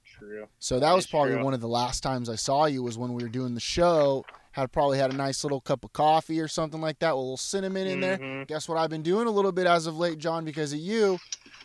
[0.05, 0.47] True.
[0.59, 1.43] So that was probably true.
[1.43, 4.23] one of the last times I saw you was when we were doing the show.
[4.51, 7.21] Had probably had a nice little cup of coffee or something like that with a
[7.21, 8.17] little cinnamon in there.
[8.17, 8.47] Mhm.
[8.47, 11.19] Guess what I've been doing a little bit as of late, John, because of you.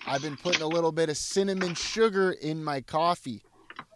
[0.09, 3.45] I've been putting a little bit of cinnamon sugar in my coffee.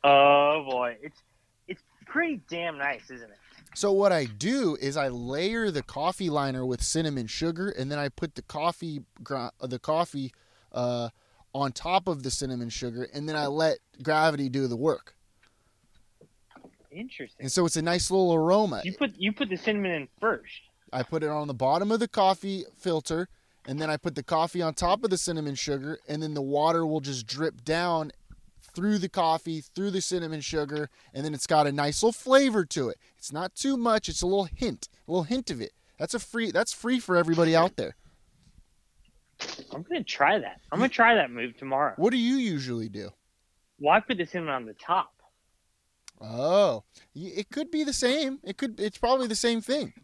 [0.04, 1.20] Oh boy, it's
[1.66, 3.38] it's pretty damn nice, isn't it?
[3.74, 7.98] So what I do is I layer the coffee liner with cinnamon sugar, and then
[7.98, 10.32] I put the coffee gr- the coffee
[10.72, 11.08] uh,
[11.52, 15.16] on top of the cinnamon sugar, and then I let gravity do the work.
[16.90, 17.42] Interesting.
[17.42, 18.82] And so it's a nice little aroma.
[18.84, 20.60] You put you put the cinnamon in first.
[20.92, 23.28] I put it on the bottom of the coffee filter,
[23.66, 26.42] and then I put the coffee on top of the cinnamon sugar, and then the
[26.42, 28.12] water will just drip down
[28.74, 32.64] through the coffee, through the cinnamon sugar, and then it's got a nice little flavor
[32.64, 32.98] to it.
[33.24, 35.72] It's not too much, it's a little hint, a little hint of it.
[35.98, 37.96] That's a free that's free for everybody out there.
[39.72, 40.60] I'm gonna try that.
[40.70, 41.94] I'm gonna try that move tomorrow.
[41.96, 43.08] What do you usually do?
[43.80, 45.14] Well, I put the cinnamon on the top.
[46.20, 48.40] Oh, it could be the same.
[48.44, 49.94] It could it's probably the same thing.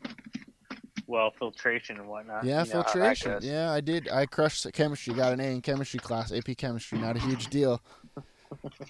[1.07, 2.45] Well, filtration and whatnot.
[2.45, 3.41] Yeah, You know how that filtration.
[3.43, 4.09] Yeah, I did.
[4.09, 5.13] I crushed chemistry.
[5.13, 6.33] Got an A in chemistry class.
[6.33, 6.97] AP chemistry.
[6.97, 7.83] Not a huge deal.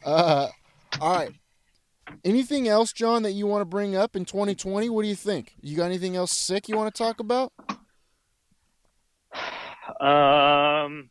[0.05, 0.49] Uh,
[1.03, 1.33] all right.
[2.25, 4.89] Anything else, John, that you want to bring up in 2020?
[4.89, 5.55] What do you think?
[5.61, 7.53] You got anything else sick you want to talk about?
[10.01, 11.11] Um,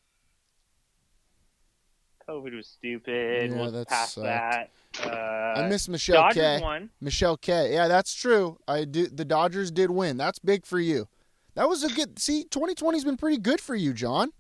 [2.30, 3.52] COVID was stupid.
[3.52, 4.26] Yeah, we'll past sucked.
[4.26, 4.70] that.
[5.04, 6.62] Uh, I miss Michelle Dodgers K.
[6.62, 6.90] won.
[7.02, 7.74] Michelle K.
[7.74, 8.58] Yeah, that's true.
[8.68, 9.08] I do.
[9.08, 10.18] The Dodgers did win.
[10.18, 11.08] That's big for you.
[11.56, 12.20] That was a good.
[12.20, 14.32] See, 2020's been pretty good for you, John.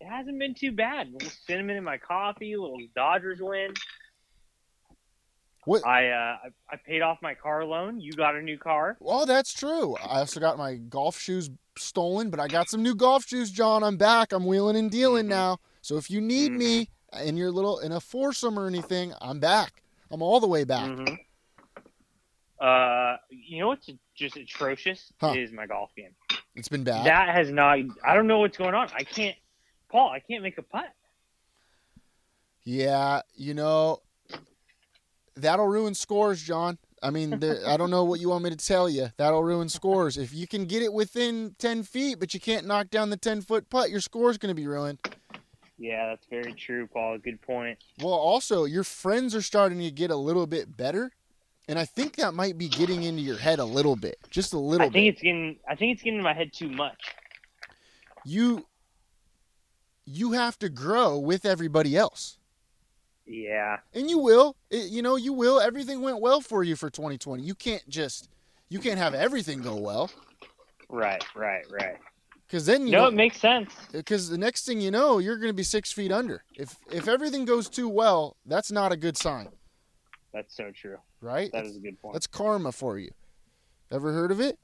[0.00, 1.08] It hasn't been too bad.
[1.08, 2.52] A little cinnamon in my coffee.
[2.52, 3.72] A little Dodgers win.
[5.66, 5.86] What?
[5.86, 6.36] I uh,
[6.70, 8.00] I, I paid off my car loan.
[8.00, 8.96] You got a new car.
[9.00, 9.96] Well, that's true.
[9.96, 13.82] I also got my golf shoes stolen, but I got some new golf shoes, John.
[13.82, 14.32] I'm back.
[14.32, 15.58] I'm wheeling and dealing now.
[15.82, 16.88] So if you need me
[17.22, 19.82] in your little in a foursome or anything, I'm back.
[20.10, 20.88] I'm all the way back.
[20.88, 21.18] Mhm.
[22.60, 25.34] Uh, you know what's just atrocious Huh.
[25.36, 26.14] is my golf game.
[26.54, 27.04] It's been bad.
[27.04, 27.78] That has not.
[28.04, 28.88] I don't know what's going on.
[28.94, 29.36] I can't,
[29.90, 30.10] Paul.
[30.10, 30.90] I can't make a putt.
[32.64, 34.00] Yeah, you know,
[35.36, 36.78] that'll ruin scores, John.
[37.02, 39.12] I mean, there, I don't know what you want me to tell you.
[39.16, 40.16] That'll ruin scores.
[40.16, 43.42] If you can get it within 10 feet, but you can't knock down the 10
[43.42, 44.98] foot putt, your score's going to be ruined.
[45.78, 47.18] Yeah, that's very true, Paul.
[47.18, 47.78] Good point.
[48.00, 51.12] Well, also, your friends are starting to get a little bit better.
[51.68, 54.58] And I think that might be getting into your head a little bit, just a
[54.58, 55.08] little I think bit.
[55.14, 55.56] it's getting.
[55.68, 57.12] I think it's getting in my head too much.
[58.24, 58.66] You
[60.04, 62.38] you have to grow with everybody else.
[63.26, 63.78] Yeah.
[63.94, 67.42] and you will It- you know you will everything went well for you for 2020
[67.42, 68.28] you can't just
[68.68, 70.10] you can't have everything go well
[70.88, 71.24] Right.
[71.34, 71.64] Right.
[71.70, 71.96] Right.
[72.46, 73.72] Because then you no, know, it makes sense.
[73.90, 76.44] because the next thing you know, you're going to be six feet under.
[76.54, 79.48] If if everything goes too well, that's not a good sign,
[80.32, 80.98] That's so true.
[81.20, 81.50] right?
[81.52, 82.12] That is a good point.
[82.14, 83.10] That's karma for you.
[83.90, 84.60] Ever heard of it?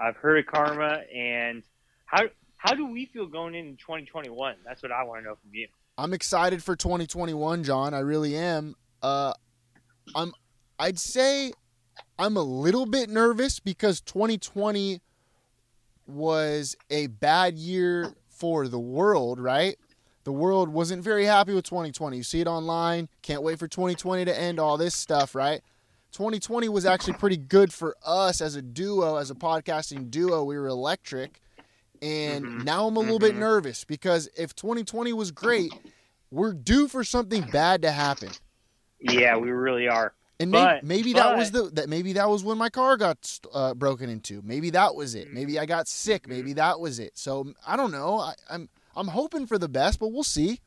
[0.00, 1.62] I've heard of karma, and
[2.06, 2.22] how
[2.56, 4.56] how do we feel going into 2021?
[4.64, 5.68] That's what I want to know from you.
[5.96, 7.94] I'm excited for 2021, John.
[7.94, 8.74] I really am.
[9.02, 9.32] Uh,
[10.14, 10.32] I'm.
[10.78, 11.52] I'd say
[12.18, 15.00] I'm a little bit nervous because 2020
[16.06, 19.76] was a bad year for the world, right?
[20.24, 22.16] The world wasn't very happy with 2020.
[22.16, 23.08] You see it online.
[23.22, 24.58] Can't wait for 2020 to end.
[24.58, 25.60] All this stuff, right?
[26.12, 30.42] 2020 was actually pretty good for us as a duo, as a podcasting duo.
[30.44, 31.40] We were electric.
[32.04, 32.64] And Mhm.
[32.64, 33.38] now I'm a little bit Mhm.
[33.38, 35.72] nervous because if 2020 was great,
[36.30, 38.30] we're due for something bad to happen.
[39.00, 40.12] Yeah, we really are.
[40.38, 43.72] And But- maybe that was the that maybe that was when my car got uh,
[43.74, 44.42] broken into.
[44.42, 45.32] Maybe that was it.
[45.32, 46.28] Maybe I got sick.
[46.28, 47.16] Maybe that was it.
[47.16, 48.18] So I don't know.
[48.18, 50.60] I, I'm I'm hoping for the best, but we'll see.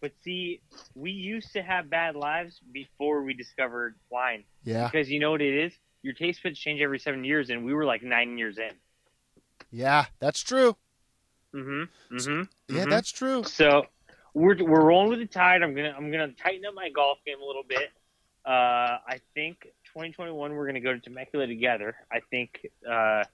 [0.00, 0.60] But see,
[0.96, 4.42] we used to have bad lives before we discovered wine.
[4.64, 5.72] Yeah, Because you know what it is?
[6.02, 8.72] Your taste buds change every seven years, and we were like nine years in.
[9.72, 10.76] Yeah, that's true.
[11.54, 12.16] Mm-hmm.
[12.16, 12.76] Mm-hmm.
[12.76, 13.42] Yeah, that's true.
[13.44, 13.86] So
[14.34, 15.62] we're we're rolling with the tide.
[15.62, 17.90] I'm gonna I'm gonna tighten up my golf game a little bit.
[18.44, 21.96] Uh, I think 2021 we're gonna go to Temecula together.
[22.10, 23.24] I think uh,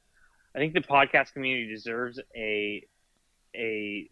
[0.54, 2.84] I think the podcast community deserves a
[3.54, 4.08] a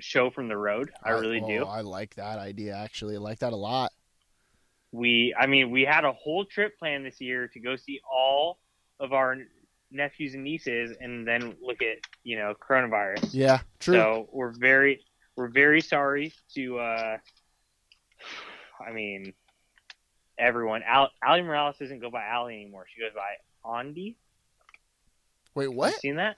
[0.00, 0.90] show from the road.
[1.02, 1.64] I really oh, do.
[1.64, 2.74] I like that idea.
[2.74, 3.92] Actually, I like that a lot.
[4.92, 8.58] We I mean we had a whole trip planned this year to go see all
[8.98, 9.36] of our
[9.90, 13.28] nephews and nieces, and then look at you know coronavirus.
[13.32, 13.94] Yeah, true.
[13.94, 15.00] So we're very
[15.36, 17.16] we're very sorry to uh
[18.86, 19.32] I mean
[20.38, 20.82] everyone.
[20.86, 22.86] Al- Ali Morales doesn't go by Ali anymore.
[22.94, 24.16] She goes by Andy.
[25.54, 25.94] Wait, You what?
[26.00, 26.36] seen that?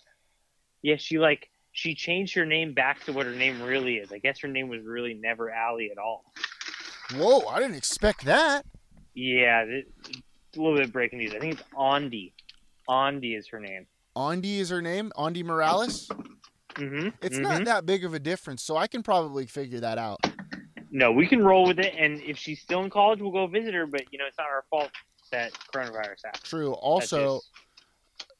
[0.82, 4.12] Yeah, she like she changed her name back to what her name really is.
[4.12, 6.24] I guess her name was really never Ali at all.
[7.14, 8.64] Whoa, I didn't expect that.
[9.14, 9.88] Yeah, it's
[10.56, 11.34] a little bit breaking news.
[11.34, 12.32] I think it's Andy.
[12.88, 13.86] Andy is her name.
[14.16, 15.12] Andy is her name.
[15.18, 16.08] Andy Morales.
[16.74, 17.08] Mm-hmm.
[17.22, 20.20] It's not that big of a difference, so I can probably figure that out.
[20.90, 23.72] No, we can roll with it, and if she's still in college, we'll go visit
[23.74, 23.86] her.
[23.86, 24.90] But you know, it's not our fault
[25.30, 26.44] that coronavirus happened.
[26.44, 26.72] True.
[26.74, 27.40] Also,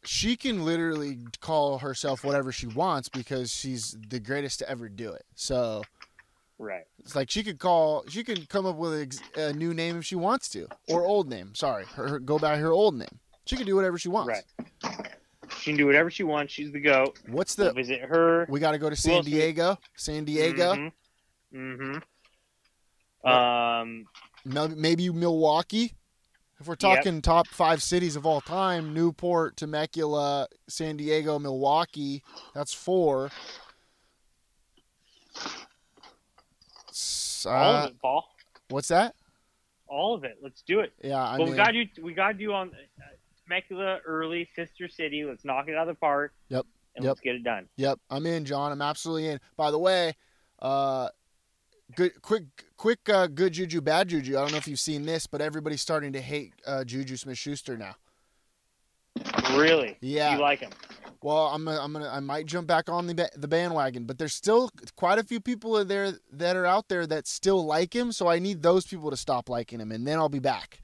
[0.04, 5.12] she can literally call herself whatever she wants because she's the greatest to ever do
[5.12, 5.24] it.
[5.34, 5.82] So
[6.58, 6.84] Right.
[6.98, 8.92] it's like she could call, she could come up with
[9.36, 11.54] a, a new name if she wants to, or old name.
[11.54, 13.18] Sorry, her, her- go by her old name.
[13.44, 14.42] She can do whatever she wants.
[14.84, 15.06] Right.
[15.58, 16.52] She can do whatever she wants.
[16.52, 17.18] She's the goat.
[17.28, 17.74] What's We'll the?
[17.74, 18.46] visit her.
[18.48, 19.78] We got to go to San else we- Diego.
[19.96, 20.74] San Diego.
[21.54, 21.82] Mm-hmm.
[21.82, 23.28] mm-hmm.
[23.28, 24.04] Um.
[24.44, 25.94] Mel- Maybe Milwaukee.
[26.60, 26.78] If we're Yep.
[26.78, 32.22] talking top five cities of all time, Newport, Temecula, San Diego, Milwaukee,
[32.54, 33.30] that's four.
[36.90, 38.24] S- all uh, of it, Paul.
[38.68, 39.14] what's that?
[39.88, 40.38] All of it.
[40.40, 40.92] Let's do it.
[41.02, 41.88] Yeah, I but mean, we got you.
[42.00, 43.02] We got you on uh,
[43.52, 45.24] Temecula early, Sister City.
[45.24, 46.32] Let's knock it out of the park.
[46.48, 46.66] Yep.
[46.94, 47.10] And Yep.
[47.10, 47.68] let's get it done.
[47.76, 48.70] Yep, I'm in, John.
[48.72, 49.40] I'm absolutely in.
[49.56, 50.14] By the way,
[50.60, 51.08] uh,
[51.96, 52.44] good, quick,
[52.76, 54.36] quick, uh, good juju, bad juju.
[54.36, 57.78] I don't know if you've seen this, but everybody's starting to hate uh, Juju Smith-Schuster
[57.78, 57.94] now.
[59.54, 59.96] Really?
[60.00, 60.34] Yeah.
[60.34, 60.70] You like him?
[61.22, 64.18] Well, I'm gonna, I'm gonna, I might jump back on the ba- the bandwagon, but
[64.18, 67.94] there's still quite a few people are there that are out there that still like
[67.94, 68.10] him.
[68.12, 70.82] So I need those people to stop liking him, and then I'll be back.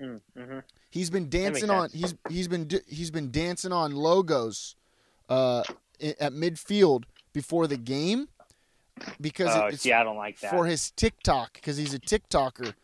[0.00, 0.58] Mm-hmm.
[0.90, 1.90] He's been dancing on.
[1.90, 4.76] He's he's been he's been dancing on logos,
[5.28, 5.64] uh,
[6.00, 8.28] at midfield before the game,
[9.20, 10.50] because Oh, it's see, I don't like that.
[10.50, 12.74] for his TikTok because he's a TikToker,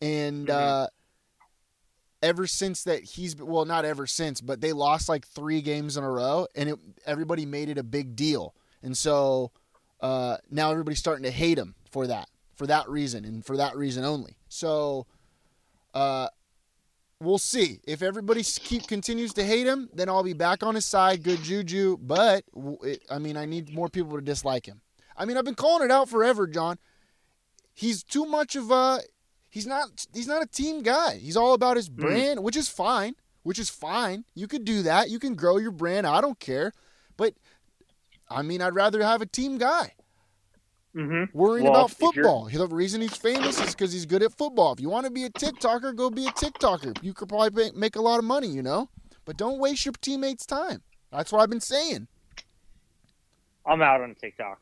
[0.00, 0.52] and Mhm.
[0.52, 0.86] uh,
[2.22, 6.04] ever since that he's well, not ever since, but they lost like three games in
[6.04, 9.52] a row, and it, everybody made it a big deal, and so
[10.00, 13.76] uh, now everybody's starting to hate him for that, for that reason, and for that
[13.76, 14.34] reason only.
[14.48, 15.06] So,
[15.92, 16.28] uh,
[17.20, 20.86] we'll see if everybody keep continues to hate him, then I'll be back on his
[20.86, 21.98] side, good juju.
[22.00, 22.44] But
[22.82, 24.80] it, I mean, I need more people to dislike him.
[25.16, 26.78] I mean, I've been calling it out forever, John.
[27.74, 29.00] He's too much of a
[29.50, 31.16] he's not he's not a team guy.
[31.16, 32.00] He's all about his hmm.
[32.00, 33.14] brand, which is fine.
[33.42, 34.24] Which is fine.
[34.34, 35.08] You could do that.
[35.08, 36.06] You can grow your brand.
[36.06, 36.72] I don't care.
[37.16, 37.34] But
[38.28, 39.94] I mean, I'd rather have a team guy
[40.94, 41.38] Mm-hmm.
[41.38, 42.48] worrying Well, about football.
[42.48, 44.72] The reason he's famous is because he's good at football.
[44.72, 47.02] If you want to be a TikToker, go be a TikToker.
[47.02, 48.88] You could probably make a lot of money, you know.
[49.24, 50.82] But don't waste your teammates' time.
[51.12, 52.08] That's what I've been saying.
[53.64, 54.60] I'm out on TikTok.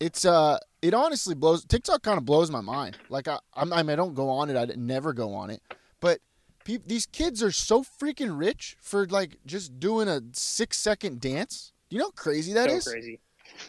[0.00, 1.64] It's uh, it honestly blows.
[1.64, 2.96] TikTok kind of blows my mind.
[3.08, 4.56] Like I, I'm, I, mean, I don't go on it.
[4.56, 5.60] I never go on it.
[6.00, 6.20] But
[6.64, 11.72] peop these kids are so freaking rich for like just doing a six second dance.
[11.88, 12.88] Do you know how crazy that so is?
[12.88, 13.20] crazy.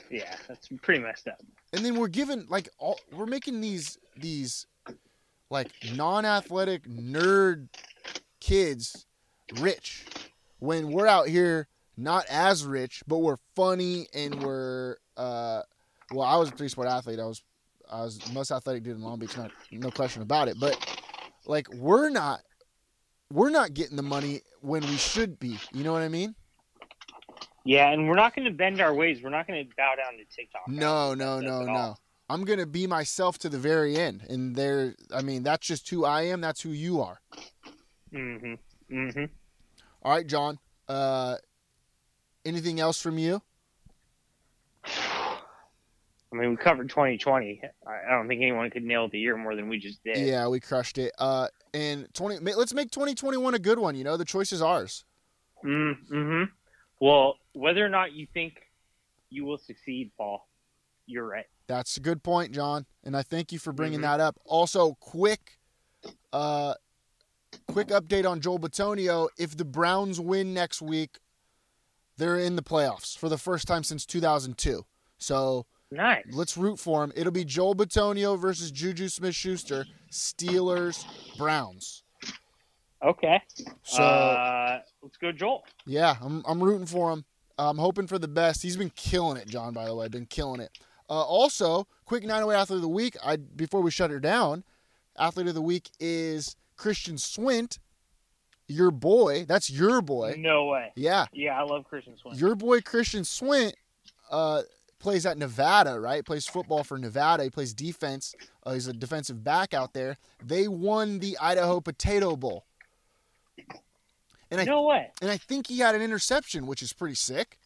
[0.10, 1.42] Yeah, that's pretty messed up.
[1.74, 4.68] And then we're given like all we're making these these
[5.50, 7.68] like non-athletic nerd
[8.40, 9.06] kids
[9.60, 10.06] rich
[10.60, 11.68] when we're out here
[11.98, 15.62] not as rich, but we're funny and we're uh
[16.12, 17.20] well, I was a three sport athlete.
[17.20, 17.44] I was
[17.90, 20.58] I was most athletic dude in Long Beach, not no question about it.
[20.60, 20.78] But
[21.46, 22.42] like we're not
[23.32, 25.60] we're not getting the money when we should be.
[25.74, 26.36] You know what I mean?
[27.68, 29.22] Yeah, and we're not going to bend our ways.
[29.22, 30.70] We're not going to bow down to TikTok.
[30.70, 31.96] No, no, no, no.
[32.30, 34.96] I'm gonna be myself to the very end, and there.
[35.16, 36.42] I mean, that's just who I am.
[36.42, 37.22] That's who you are.
[38.14, 38.54] Mm-hmm.
[38.94, 39.26] Mm-hmm.
[40.04, 40.60] All right, John.
[40.90, 41.38] Uh,
[42.44, 43.42] anything else from you?
[44.86, 47.62] I mean, we covered 2020.
[47.88, 50.18] I don't think anyone could nail the year more than we just did.
[50.18, 51.14] Yeah, we crushed it.
[51.18, 52.40] Uh, and twenty.
[52.40, 53.96] Let's make 2021 a good one.
[53.96, 55.06] You know, the choice is ours.
[55.64, 56.44] Mm-hmm.
[57.00, 58.54] Well, whether or not you think
[59.30, 60.48] you will succeed, Paul,
[61.06, 61.46] you're right.
[61.68, 64.04] That's a good point, John, and I thank you for bringing Mhm.
[64.04, 64.40] that up.
[64.46, 65.60] Also, quick,
[66.32, 66.76] uh,
[67.68, 69.30] quick update on Joel Bitonio.
[69.38, 71.20] If the Browns win next week,
[72.16, 74.86] they're in the playoffs for the first time since 2002.
[75.18, 76.26] So Nice.
[76.32, 77.12] let's root for him.
[77.16, 81.06] It'll be Joel Bitonio versus Juju Smith-Schuster, Steelers,
[81.38, 82.04] Browns.
[83.04, 83.42] Okay.
[83.84, 85.64] So uh, let's go, Joel.
[85.86, 87.26] yeah, I'm I'm rooting for him.
[87.60, 88.62] I'm hoping for the best.
[88.64, 89.74] He's been killing it, John.
[89.74, 90.72] By the way, been killing it.
[91.10, 93.16] Uh, also, quick 908 athlete of the week.
[93.24, 94.64] I before we shut her down,
[95.18, 97.80] athlete of the week is Christian Swint,
[98.68, 99.46] your boy.
[99.46, 100.36] That's your boy.
[100.38, 100.92] No way.
[100.96, 102.40] Yeah, Yeah, I love Christian Swint.
[102.40, 103.74] your boy Christian Swint
[104.30, 104.64] uh,
[105.00, 106.26] plays at Nevada, right?
[106.26, 107.44] Plays football for Nevada.
[107.44, 108.36] He plays defense.
[108.64, 110.18] Uh, he's a defensive back out there.
[110.44, 112.66] They won the Idaho Potato Bowl,
[114.52, 115.12] and I no way.
[115.22, 117.58] and I think he had an interception, which is pretty sick.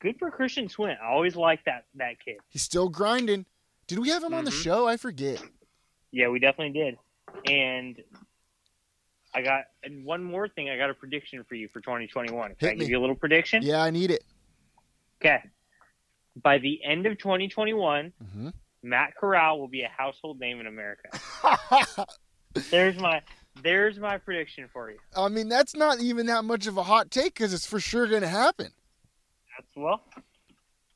[0.00, 0.96] Good for Christian Swin.
[1.02, 2.36] I always like that that kid.
[2.48, 3.46] He's still grinding.
[3.86, 4.62] Did we have him on the Mhm.
[4.62, 4.88] show?
[4.88, 5.40] I forget.
[6.10, 6.98] Yeah, we definitely did.
[7.48, 8.02] And
[9.34, 10.68] I got and one more thing.
[10.70, 12.54] I got a prediction for you for 2021.
[12.56, 13.62] Can I give you a little prediction?
[13.62, 14.24] Yeah, I need it.
[15.20, 15.42] Okay.
[16.42, 18.48] By the end of 2021, hmm
[18.82, 21.08] Matt Corral will be a household name in America.
[22.72, 23.22] There's my
[23.62, 24.98] there's my prediction for you.
[25.16, 28.06] I mean, that's not even that much of a hot take because it's for sure
[28.06, 28.70] going to happen.
[29.56, 30.02] That's well,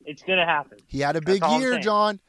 [0.05, 0.79] it's gonna happen.
[0.87, 1.79] He had a big year.
[1.79, 2.19] John.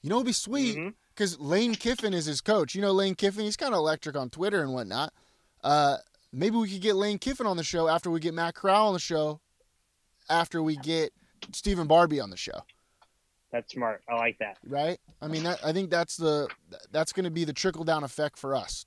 [0.00, 0.78] You know, it'd be sweet
[1.14, 2.74] because Lane Kiffin is his coach.
[2.74, 5.12] You know, Lane Kiffin, he's kind of electric on Twitter and whatnot.
[5.62, 5.96] Uh,
[6.32, 8.92] maybe we could get Lane Kiffin on the show after we get Matt Corral on
[8.92, 9.40] the show,
[10.28, 11.12] after we get
[11.52, 12.64] Stephen Barbie on the show,
[13.50, 14.02] That's smart.
[14.08, 14.58] I like that.
[14.66, 14.98] right?
[15.22, 16.48] I mean, that, I think that's the
[16.90, 18.84] that's going to be the trickle down effect for us.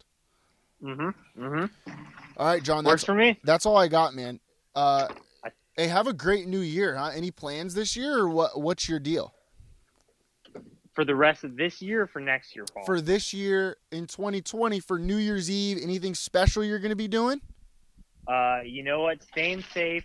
[0.84, 1.43] Mm-hmm.
[1.43, 1.91] Mm-hmm.
[2.38, 2.86] All right, John.
[2.86, 3.39] Works for me.
[3.43, 4.39] That's all I got, man.
[4.75, 5.07] Uh,
[5.75, 7.11] hey, have a great new year, huh?
[7.15, 8.59] Any plans this year, or what?
[8.61, 9.34] What's your deal
[10.93, 12.86] For the rest of this year or for next year, Paul?
[12.86, 15.80] for this year in 2020 for New Year's Eve?
[15.82, 17.41] Anything special you're going to be doing?
[18.28, 19.23] Uh, you know what?
[19.23, 20.03] Staying safe.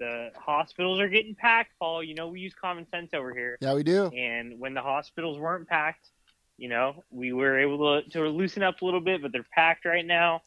[0.00, 2.02] The hospitals are getting packed, Paul.
[2.02, 3.56] You know we use common sense over here.
[3.60, 4.06] Yeah, we do.
[4.06, 6.08] And when the hospitals weren't packed,
[6.62, 9.84] you know, we were able to, to loosen up a little bit, but they're packed
[9.84, 10.42] right now.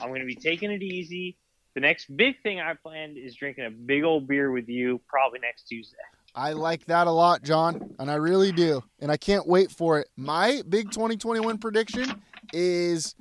[0.00, 1.36] I'm going to be taking it easy.
[1.74, 5.40] The next big thing I planned is drinking a big old beer with you probably
[5.40, 5.98] next Tuesday.
[6.34, 9.98] I like that a lot, John, and I really do, and I can't wait for
[9.98, 10.08] it.
[10.16, 12.22] My big 2021 prediction
[12.54, 13.14] is,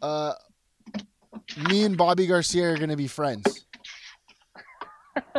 [0.00, 0.34] uh,
[1.68, 3.66] me and Bobby Garcia are going to be friends.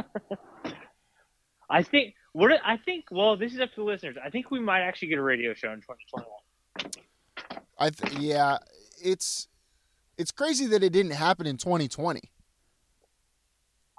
[1.70, 3.06] I think what I think.
[3.12, 4.16] Well, this is up to the listeners.
[4.24, 6.92] I think we might actually get a radio show in 2021.
[7.78, 8.58] I th- yeah,
[9.04, 9.48] it's
[10.18, 12.22] it's crazy that it didn't happen in 2020.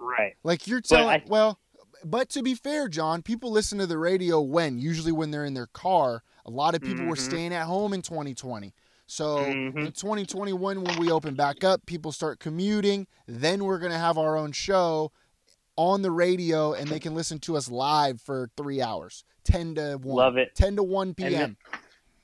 [0.01, 0.35] Right.
[0.43, 1.59] Like you're telling, I- well,
[2.05, 5.55] but to be fair, John, people listen to the radio when usually when they're in
[5.55, 6.23] their car.
[6.45, 7.21] A lot of people were Mhm.
[7.21, 8.75] staying at home in 2020.
[9.07, 9.77] So Mhm.
[9.87, 13.07] in 2021, when we open back up, people start commuting.
[13.27, 15.13] Then we're gonna have our own show
[15.77, 19.99] on the radio, and they can listen to us live for three hours, 10 to
[20.03, 20.55] one, Love it.
[20.55, 21.27] 10 to 1 p.m.
[21.27, 21.57] And then,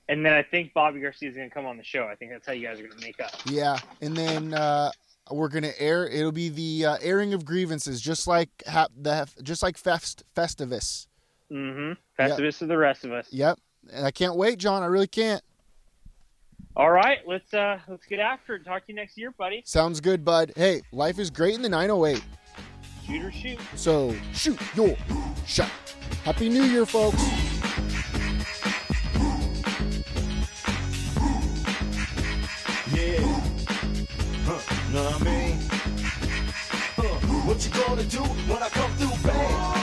[0.08, 2.04] and then I think Bobby Garcia is going to come on the show.
[2.04, 3.32] I think that's how you guys are going to make up.
[3.46, 4.90] Yeah, and then uh,
[5.30, 6.08] we're gonna air.
[6.08, 11.06] It'll be the uh, airing of grievances, just like ha- the just like Fest Festivus.
[11.50, 11.92] Mm-hmm.
[12.22, 13.28] Festivus of the rest of us.
[13.30, 13.58] Yep,
[13.92, 14.82] and I can't wait, John.
[14.82, 15.42] I really can't.
[16.76, 18.64] All right, let's uh let's get after it.
[18.64, 19.62] Talk to you next year, buddy.
[19.66, 20.52] Sounds good, bud.
[20.56, 22.22] Hey, life is great in the 908.
[23.08, 23.58] Shoot or shoot.
[23.74, 24.94] So shoot your
[25.46, 25.70] shot.
[26.24, 27.16] Happy New Year, folks.
[34.92, 35.58] Know what I mean?
[37.46, 39.78] What you gonna do when I come through, babe?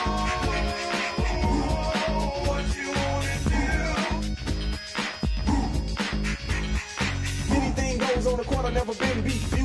[8.27, 9.54] on the court, I've never been beat.